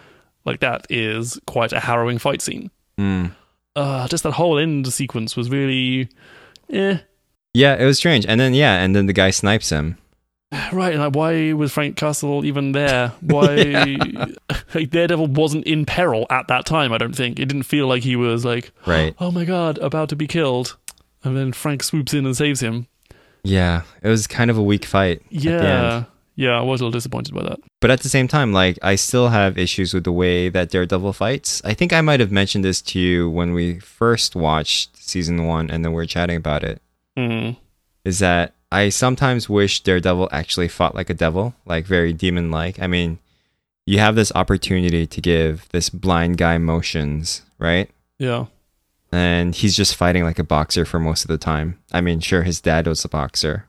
[0.45, 2.71] like that is quite a harrowing fight scene.
[2.99, 3.31] Mm.
[3.75, 6.09] Uh, just that whole end sequence was really,
[6.71, 6.97] eh.
[7.53, 8.25] Yeah, it was strange.
[8.25, 9.97] And then yeah, and then the guy snipes him.
[10.73, 13.09] Right, and like, why was Frank Castle even there?
[13.21, 13.55] Why
[14.73, 16.91] like, Daredevil wasn't in peril at that time?
[16.91, 19.15] I don't think it didn't feel like he was like, Right.
[19.19, 20.75] oh my god, about to be killed,
[21.23, 22.87] and then Frank swoops in and saves him.
[23.43, 25.21] Yeah, it was kind of a weak fight.
[25.29, 26.03] Yeah,
[26.35, 27.59] yeah, I was a little disappointed by that.
[27.79, 31.13] But at the same time, like I still have issues with the way that Daredevil
[31.13, 31.61] fights.
[31.65, 35.69] I think I might have mentioned this to you when we first watched season one,
[35.69, 36.81] and then we are chatting about it.
[37.17, 37.57] Mm.
[38.05, 42.79] Is that I sometimes wish Daredevil actually fought like a devil, like very demon-like.
[42.79, 43.19] I mean,
[43.85, 47.89] you have this opportunity to give this blind guy motions, right?
[48.17, 48.45] Yeah,
[49.11, 51.79] and he's just fighting like a boxer for most of the time.
[51.91, 53.67] I mean, sure, his dad was a boxer.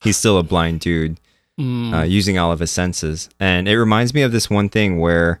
[0.00, 1.18] He's still a blind dude
[1.58, 1.94] Mm.
[1.94, 3.28] uh, using all of his senses.
[3.38, 5.40] And it reminds me of this one thing where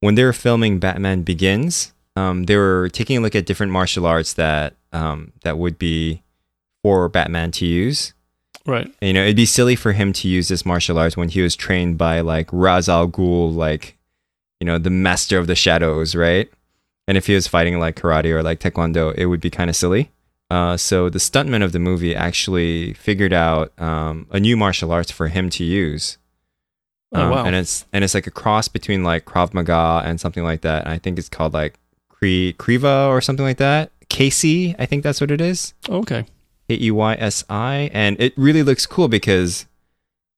[0.00, 4.04] when they were filming Batman Begins, um, they were taking a look at different martial
[4.04, 6.22] arts that um, that would be
[6.82, 8.12] for Batman to use.
[8.66, 8.92] right.
[9.00, 11.40] And, you know, it'd be silly for him to use this martial arts when he
[11.40, 13.96] was trained by like Ra's al Ghul, like
[14.60, 16.50] you know, the master of the shadows, right?
[17.06, 19.76] And if he was fighting like karate or like taekwondo, it would be kind of
[19.76, 20.10] silly.
[20.50, 25.10] Uh, so the stuntman of the movie actually figured out um, a new martial arts
[25.10, 26.16] for him to use.
[27.12, 27.44] Oh, Um, wow.
[27.44, 30.84] And it's and it's like a cross between like Krav Maga and something like that.
[30.84, 31.78] And I think it's called like
[32.08, 33.90] Kri Kriva or something like that.
[34.08, 35.74] Keysi, I think that's what it is.
[35.88, 36.24] okay.
[36.68, 39.64] K E Y S I, and it really looks cool because,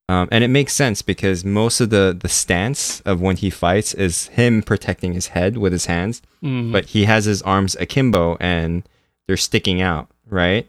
[0.08, 3.94] um, and it makes sense because most of the the stance of when he fights
[3.94, 6.70] is him protecting his head with his hands, Mm.
[6.72, 8.82] but he has his arms akimbo and
[9.31, 10.68] they're sticking out, right?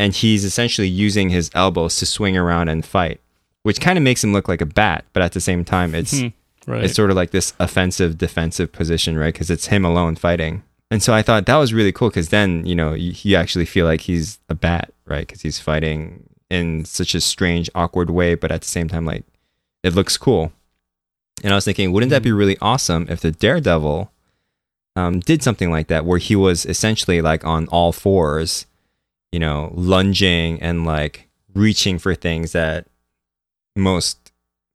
[0.00, 3.20] And he's essentially using his elbows to swing around and fight,
[3.62, 6.18] which kind of makes him look like a bat, but at the same time, it's
[6.18, 6.28] Hmm.
[6.66, 6.82] right.
[6.84, 11.02] it's sort of like this offensive defensive position right because it's him alone fighting and
[11.04, 13.86] so i thought that was really cool because then you know you, you actually feel
[13.86, 18.50] like he's a bat right because he's fighting in such a strange awkward way but
[18.50, 19.24] at the same time like
[19.82, 20.52] it looks cool
[21.44, 24.10] and i was thinking wouldn't that be really awesome if the daredevil
[24.96, 28.66] um, did something like that where he was essentially like on all fours
[29.32, 32.86] you know lunging and like reaching for things that
[33.76, 34.32] most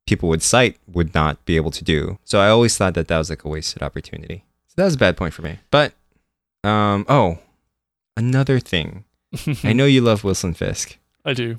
[0.08, 2.18] people with sight would not be able to do.
[2.26, 4.44] So I always thought that that was like a wasted opportunity.
[4.68, 5.60] So that was a bad point for me.
[5.72, 5.94] But
[6.64, 7.40] um oh,
[8.16, 9.04] another thing.
[9.64, 11.58] I know you love Wilson Fisk, I do.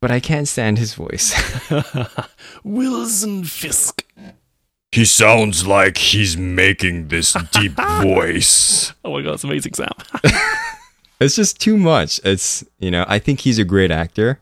[0.00, 1.34] but I can't stand his voice.
[2.64, 3.95] Wilson Fisk.
[4.92, 8.92] He sounds like he's making this deep voice.
[9.04, 9.90] Oh my god, it's amazing, Sam.
[11.20, 12.20] it's just too much.
[12.24, 14.40] It's, you know, I think he's a great actor.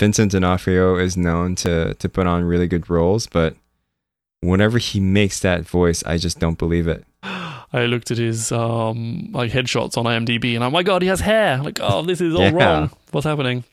[0.00, 3.54] Vincent D'Onofrio is known to to put on really good roles, but
[4.40, 7.04] whenever he makes that voice, I just don't believe it.
[7.22, 11.20] I looked at his um like headshots on IMDb and oh my god, he has
[11.20, 11.58] hair.
[11.62, 12.50] Like, oh, this is all Yeah.
[12.52, 12.90] wrong.
[13.12, 13.64] What's happening?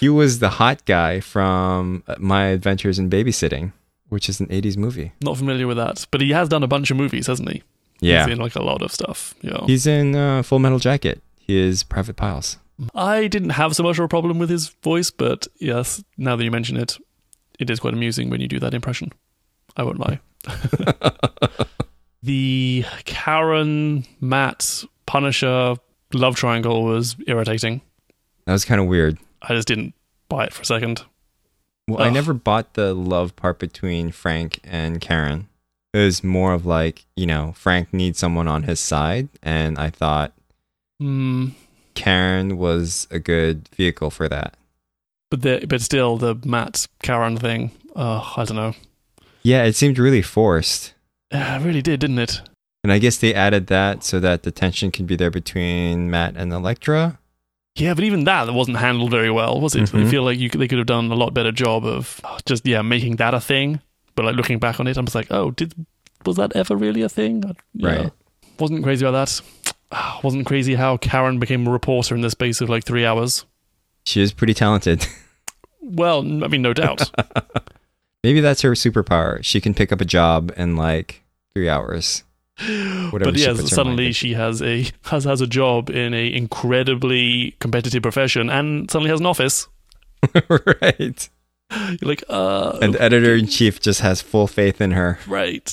[0.00, 3.72] He was the hot guy from My Adventures in Babysitting,
[4.10, 5.12] which is an 80s movie.
[5.22, 7.62] Not familiar with that, but he has done a bunch of movies, hasn't he?
[8.00, 8.24] Yeah.
[8.24, 9.34] He's in like a lot of stuff.
[9.40, 9.64] Yeah.
[9.66, 11.22] He's in uh, Full Metal Jacket.
[11.38, 12.58] He is Private Piles.
[12.94, 16.44] I didn't have so much of a problem with his voice, but yes, now that
[16.44, 16.98] you mention it,
[17.58, 19.12] it is quite amusing when you do that impression.
[19.76, 20.20] I won't lie.
[22.22, 25.76] the Karen, Matt, Punisher
[26.12, 27.82] love triangle was irritating.
[28.46, 29.18] That was kind of weird.
[29.42, 29.94] I just didn't
[30.28, 31.04] buy it for a second.
[31.90, 35.48] Well, I never bought the love part between Frank and Karen.
[35.92, 39.28] It was more of like, you know, Frank needs someone on his side.
[39.42, 40.32] And I thought
[41.00, 41.48] Hmm.
[41.94, 44.54] Karen was a good vehicle for that.
[45.30, 47.70] But the, but still, the Matt Karen thing.
[47.96, 48.74] Uh, I don't know.
[49.42, 50.94] Yeah, it seemed really forced.
[51.32, 52.40] Yeah, it really did, didn't it?
[52.82, 56.34] And I guess they added that so that the tension can be there between Matt
[56.36, 57.18] and Elektra.
[57.76, 59.94] Yeah, but even that wasn't handled very well, was it?
[59.94, 60.10] I Mhm.
[60.10, 63.16] feel like you they could have done a lot better job of just yeah making
[63.16, 63.80] that a thing.
[64.16, 65.72] But like looking back on it, I'm just like, oh, did
[66.26, 67.44] was that ever really a thing?
[67.46, 67.88] I- yeah.
[68.02, 68.12] Right.
[68.58, 69.40] Wasn't crazy about that.
[69.92, 73.44] Ah, Wasn't crazy how Karen became a reporter in the space of like three hours.
[74.04, 75.06] She is pretty talented.
[75.82, 77.10] Well, I mean, no doubt.
[78.22, 79.42] Maybe that's her superpower.
[79.42, 82.22] She can pick up a job in like three hours.
[83.10, 88.02] Whatever but yes, suddenly she has a has has a job in a incredibly competitive
[88.02, 89.68] profession, and suddenly has an office.
[90.48, 91.28] right.
[91.70, 95.72] You're like, uh, And the editor in chief just has full faith in her right.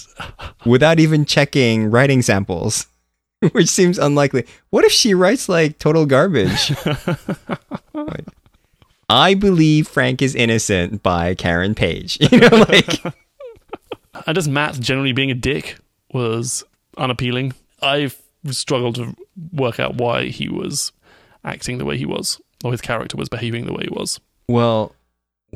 [0.63, 2.85] without even checking writing samples,
[3.51, 4.45] which seems unlikely.
[4.69, 6.71] What if she writes like total garbage?
[7.93, 8.25] Like,
[9.09, 12.19] I believe Frank is innocent by Karen Page.
[12.31, 13.01] You know, like
[14.25, 15.77] and just Matt generally being a dick
[16.13, 16.63] was
[16.97, 17.53] unappealing.
[17.81, 18.21] I've
[18.51, 19.15] struggled to
[19.51, 20.91] work out why he was
[21.43, 24.19] acting the way he was, or his character was behaving the way he was.
[24.47, 24.93] well,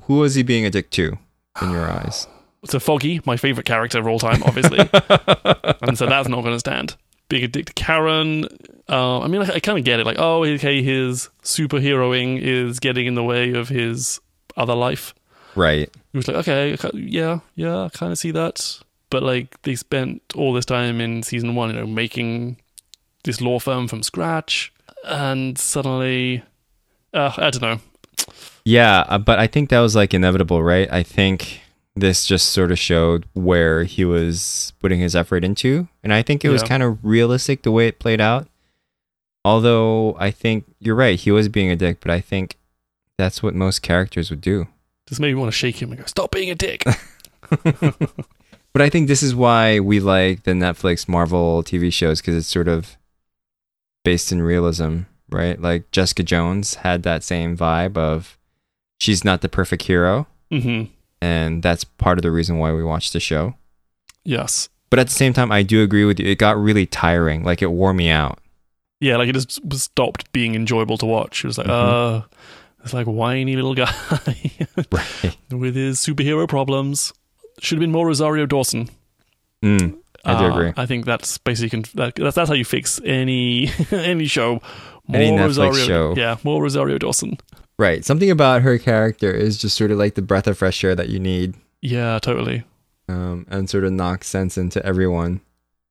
[0.03, 1.17] who was he being a dick to
[1.61, 2.27] in your eyes?
[2.65, 4.79] So Foggy, my favorite character of all time, obviously,
[5.81, 6.95] and so that's not going to stand.
[7.27, 8.45] Being a dick to Karen,
[8.87, 10.05] uh, I mean, I, I kind of get it.
[10.05, 14.19] Like, oh, okay, his superheroing is getting in the way of his
[14.55, 15.13] other life.
[15.55, 15.89] Right.
[16.11, 18.79] He was like, okay, yeah, yeah, I kind of see that.
[19.11, 22.57] But like, they spent all this time in season one, you know, making
[23.23, 24.73] this law firm from scratch,
[25.05, 26.41] and suddenly,
[27.13, 27.79] uh, I don't know.
[28.65, 30.91] Yeah, uh, but I think that was like inevitable, right?
[30.91, 31.61] I think
[31.95, 36.43] this just sort of showed where he was putting his effort into, and I think
[36.45, 36.67] it was Yeah.
[36.69, 38.47] kind of realistic the way it played out.
[39.43, 42.57] Although I think you're right, he was being a dick, but I think
[43.17, 44.67] that's what most characters would do.
[45.07, 46.85] Just made me want to shake him and go, stop being a dick.
[48.73, 52.47] But I think this is why we like the Netflix Marvel TV shows because it's
[52.47, 52.97] sort of
[54.03, 54.99] based in realism,
[55.29, 55.59] right?
[55.61, 58.37] Like Jessica Jones had that same vibe of
[58.99, 60.83] she's not the perfect hero, hmm
[61.23, 63.53] and that's part of the reason why we watch the show.
[64.23, 64.69] Yes.
[64.89, 66.25] But at the same time, I do agree with you.
[66.27, 67.43] It got really tiring.
[67.43, 68.39] Like it wore me out.
[68.99, 71.43] Yeah, like it just stopped being enjoyable to watch.
[71.43, 72.21] It was like, Mhm.
[72.23, 72.25] uh,
[72.83, 73.93] it's like whiny little guy
[74.91, 75.37] Right.
[75.51, 77.13] with his superhero problems.
[77.61, 78.89] Should have been more Rosario Dawson.
[79.63, 80.73] Mm, I do Uh, agree.
[80.75, 84.61] I think that's basically that, that's that's how you fix any any show.
[85.07, 86.13] More Any Netflix Rosario, show.
[86.17, 87.37] yeah, more Rosario Dawson.
[87.79, 88.05] Right.
[88.05, 91.09] Something about her character is just sort of like the breath of fresh air that
[91.09, 91.55] you need.
[91.81, 92.63] Yeah, totally.
[93.09, 95.41] um, and sort of knock sense into everyone.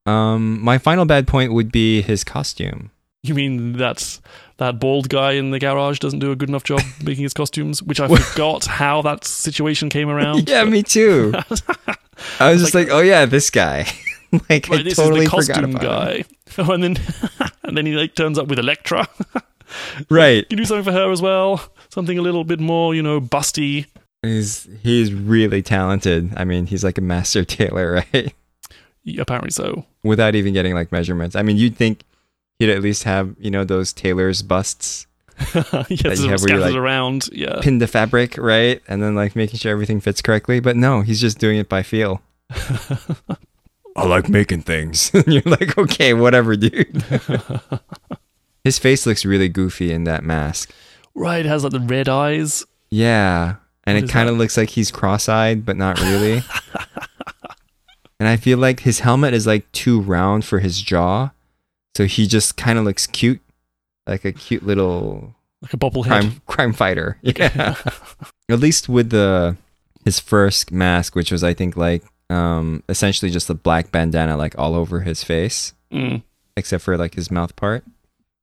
[0.07, 2.91] Um, my final bad point would be his costume.
[3.23, 4.21] You mean that's
[4.57, 7.83] that bald guy in the garage doesn't do a good enough job making his costumes?
[7.83, 10.49] Which I forgot how that situation came around.
[10.49, 11.33] yeah, me too.
[12.41, 13.87] I was just like, oh yeah, this guy.
[14.49, 16.25] like Right, I this totally is the forgot costume guy.
[16.59, 16.97] Oh, and then
[17.65, 19.07] and then he like turns up with Elektra.
[20.09, 20.45] Right.
[20.51, 21.63] you do something for her as well.
[21.91, 23.87] Something a little bit more, you know, busty.
[24.23, 26.33] He's he's really talented.
[26.37, 28.35] I mean, he's like a master tailor, right?
[29.05, 29.87] Yeah, Apparently so.
[30.03, 31.37] Without even getting like measurements.
[31.37, 32.03] I mean, you'd think
[32.61, 35.09] he'd at least have you know those tailors busts,
[35.55, 35.97] yeah, you
[36.31, 37.29] have where you're like- around.
[37.33, 37.59] Yeah.
[37.61, 40.61] pin the fabric, right, and then like making sure everything fits correctly.
[40.61, 42.23] But no, he's just doing it by feel.
[43.97, 45.11] I like making things.
[45.15, 47.03] and you're like, okay, whatever, dude.
[48.63, 50.71] His face looks really goofy in that mask.
[51.15, 52.65] right, it has like the red eyes.
[52.91, 53.57] Yeah.
[53.85, 56.43] And What it kind of looks like he's cross eyed, but not really.
[58.21, 61.31] and I feel like his helmet is like too round for his jaw.
[62.01, 63.43] So he just kind of looks cute.
[64.07, 66.07] Like a cute little Like a bobblehead.
[66.07, 67.19] crime crime fighter.
[67.23, 67.75] Yeah.
[68.49, 69.59] At least with the
[70.07, 74.55] his first mask, which was I think like um essentially just a black bandana like
[74.59, 75.75] all over his face.
[75.93, 76.23] Mm.
[76.57, 77.85] except for like his mouth part.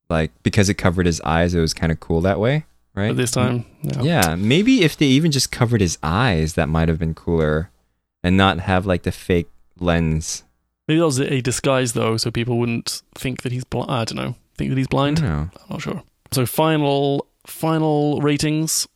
[0.08, 3.08] Like because it covered his eyes, it was kind of cool that way, right?
[3.10, 4.02] But this time, yeah.
[4.04, 4.36] yeah.
[4.36, 7.72] Maybe if they even just covered his eyes, that might have been cooler,
[8.24, 9.50] and not have like the fake
[9.80, 10.44] lens.
[10.88, 13.92] Maybe that was a disguise though, so people wouldn't think that he's blind.
[13.92, 14.36] I don't know.
[14.58, 15.18] Think that he's blind.
[15.18, 15.28] don't.
[15.30, 16.02] I'm not sure.
[16.32, 18.88] So final final ratings.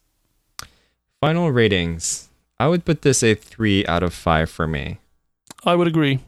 [1.22, 2.30] Final ratings.
[2.60, 5.00] I would put this a three out of five for me.
[5.66, 6.20] I would agree.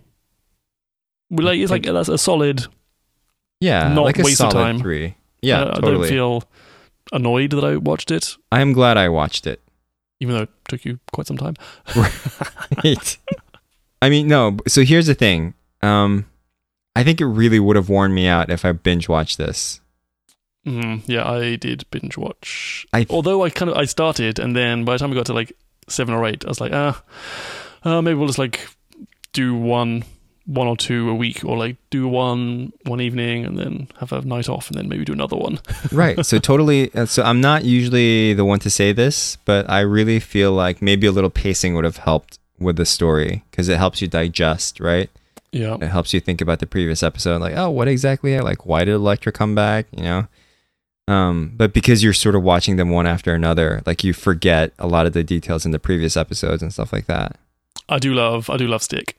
[1.29, 2.65] We like it's like that's a solid.
[3.59, 4.79] Yeah, Not like a waste of time.
[4.79, 5.15] three.
[5.41, 6.43] Yeah, I, I don't feel
[7.11, 9.61] annoyed that I watched it, I am glad I watched it.
[10.19, 11.55] even though it took you quite some time.
[12.83, 13.17] Right.
[14.03, 14.57] I mean, no.
[14.67, 15.53] So here's the thing.
[15.81, 16.25] Um,
[16.95, 19.79] I think it really would have worn me out if I binge watched this.
[20.67, 22.85] Mm, yeah, I did binge watch.
[22.93, 25.33] I- Although I kind of I started, and then by the time we got to
[25.33, 25.53] like
[25.87, 27.01] seven or eight, I was like, ah,
[27.83, 28.67] uh, maybe we'll just like
[29.33, 30.03] do one,
[30.45, 34.21] one or two a week, or like do one one evening, and then have a
[34.21, 35.59] night off, and then maybe do another one.
[35.91, 39.79] right so totally uh, so i'm not usually the one to say this but i
[39.79, 43.77] really feel like maybe a little pacing would have helped with the story because it
[43.77, 45.09] helps you digest right
[45.51, 48.83] Yeah, it helps you think about the previous episode like oh what exactly like why
[48.85, 50.27] did elektra come back you know
[51.07, 54.87] um but because you're sort of watching them one after another like you forget a
[54.87, 57.37] lot of the details in the previous episodes and stuff like that
[57.89, 59.17] I do love I do love Stick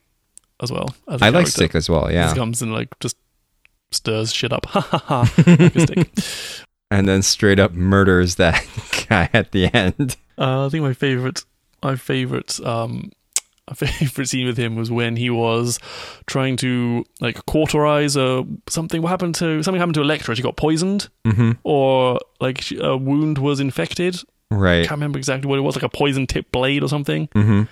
[0.61, 0.95] as well.
[1.07, 3.17] As i like stick as well yeah just comes and like just
[3.91, 4.65] stirs shit up.
[4.69, 5.33] Ha ha ha.
[5.45, 6.09] Like a stick.
[6.89, 8.65] and then straight up murders that
[9.09, 11.43] guy at the end Uh, I think my favorite,
[11.83, 13.11] my favorite, um,
[13.67, 15.79] my favorite scene with him was when he was
[16.27, 19.01] trying to like cauterize a something.
[19.01, 20.35] What happened to something happened to Elektra?
[20.35, 24.17] She got poisoned, hmm or like she, a wound was infected.
[24.51, 27.27] right I Can't remember exactly what it was, like a poison tip blade or something.
[27.33, 27.63] hmm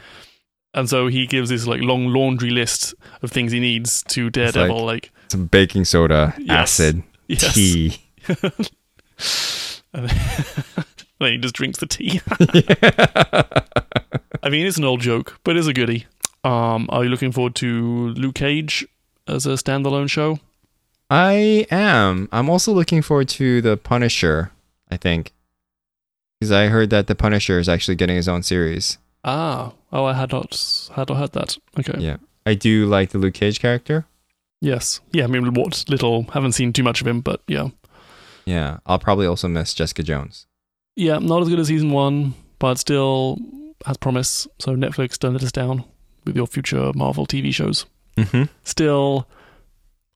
[0.74, 4.84] And so he gives this like long laundry list of things he needs to Daredevil.
[4.84, 6.80] like, some baking soda Yes.
[6.80, 7.98] acid yes, tea
[11.24, 12.22] then he just drinks the tea.
[14.44, 16.06] I mean, it's an old joke, but it's a goodie.
[16.44, 18.86] Um, are you looking forward to Luke Cage
[19.28, 20.40] as a standalone show?
[21.10, 22.28] I am.
[22.32, 24.52] I'm also looking forward to the Punisher.
[24.92, 25.32] I think
[26.40, 28.98] because I heard that the Punisher is actually getting his own series.
[29.24, 31.58] Ah, oh, I had not had not heard that.
[31.80, 34.06] Okay, Yeah, I do like the Luke Cage character.
[34.60, 35.24] yes, yeah.
[35.24, 37.70] I mean, what little haven't seen too much of him, but yeah,
[38.46, 40.46] Yeah, I'll probably also miss Jessica Jones.
[40.96, 43.38] Yeah, not as good as season one, but still
[43.86, 44.48] has promise.
[44.60, 45.84] So Netflix, don't let us down
[46.26, 47.86] with your future Marvel TV shows.
[48.18, 48.44] Mm-hmm.
[48.64, 49.28] Still,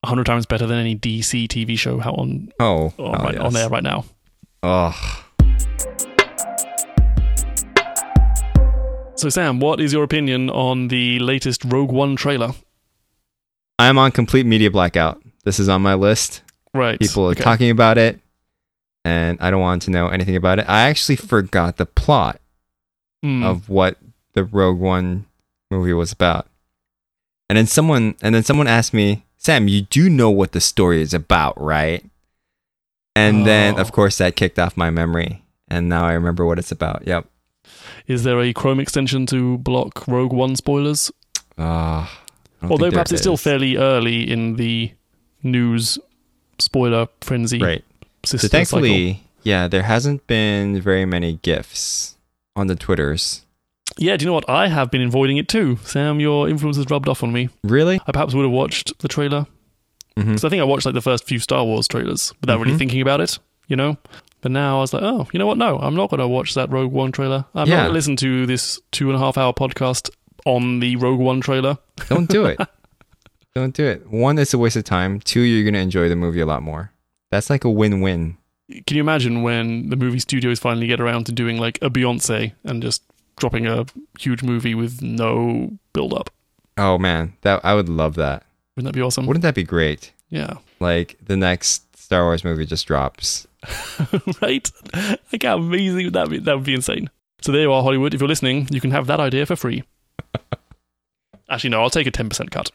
[0.04, 3.38] a hundred times better than any DC TV show out on Oh, on, oh, right,
[3.38, 4.06] on there right now.
[4.64, 5.24] Oh,
[9.18, 12.52] So Sam, what is your opinion on the latest Rogue One trailer?
[13.80, 15.20] I'm on complete media blackout.
[15.44, 16.44] This is on my list.
[16.72, 17.44] Right, People are okay.
[17.44, 18.20] talking about it,
[19.08, 20.66] and I don't want to know anything about it.
[20.68, 22.40] I actually forgot the plot
[23.24, 23.44] Hmm.
[23.44, 23.98] of what
[24.34, 25.26] the Rogue One
[25.72, 26.48] movie was about.
[27.50, 31.02] And then someone and then someone asked me, Sam, you do know what the story
[31.02, 32.04] is about, right?
[33.16, 33.82] And then Oh.
[33.82, 35.42] of course that kicked off my memory.
[35.68, 37.04] And now I remember what it's about.
[37.08, 37.26] Yep.
[38.08, 41.12] Is there a Chrome extension to block Rogue One spoilers?
[41.58, 42.22] Ah,
[42.62, 44.92] I Although perhaps it's still fairly early in the
[45.44, 45.98] news
[46.60, 47.84] spoiler frenzy right.
[48.30, 52.18] So thankfully, yeah, there hasn't been very many gifs
[52.56, 53.44] on the Twitters.
[53.98, 54.50] Yeah, do you know what?
[54.50, 55.78] I have been avoiding it too.
[55.84, 57.50] Sam, your influence has rubbed off on me.
[57.64, 58.00] Really?
[58.06, 59.46] I perhaps would have watched the trailer.
[60.16, 62.80] Because I think I watched like the first few Star Wars trailers without really Mhm.
[62.80, 63.98] thinking about it, you know?
[64.42, 65.58] But now I was like, oh, you know what?
[65.60, 67.46] No, I'm not going to watch that Rogue One trailer.
[67.54, 70.10] I'm not going to listen to this two and a half hour podcast
[70.46, 71.78] on the Rogue One trailer.
[72.10, 72.60] Don't do it.
[73.56, 74.08] don't do it.
[74.12, 75.20] One, it's a waste of time.
[75.20, 76.92] Two, you're gonna enjoy the movie a lot more.
[77.32, 78.38] That's like a win-win.
[78.86, 82.54] Can you imagine when the movie studios finally get around to doing like a Beyonce
[82.64, 83.02] and just
[83.38, 83.86] dropping a
[84.20, 86.30] huge movie with no build up?
[86.78, 88.44] Oh man, that I would love that.
[88.76, 89.26] Wouldn't that be awesome?
[89.26, 90.12] Wouldn't that be great?
[90.30, 90.56] yeah.
[90.80, 93.48] Like the next Star Wars movie just drops.
[94.42, 94.70] right?
[95.32, 96.40] Like how amazing would that be?
[96.40, 97.10] That would be insane.
[97.42, 98.14] So there you are, Hollywood.
[98.14, 99.84] If you're listening, you can have that idea for free.
[101.50, 102.72] Actually, no, I'll take a 10% cut.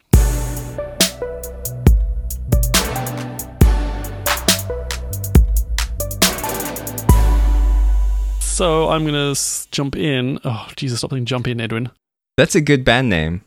[8.53, 10.38] So I'm going to jump in.
[10.44, 11.88] Oh, Jesus, stop saying jump in, Edwin.
[12.36, 13.40] That's a good band name.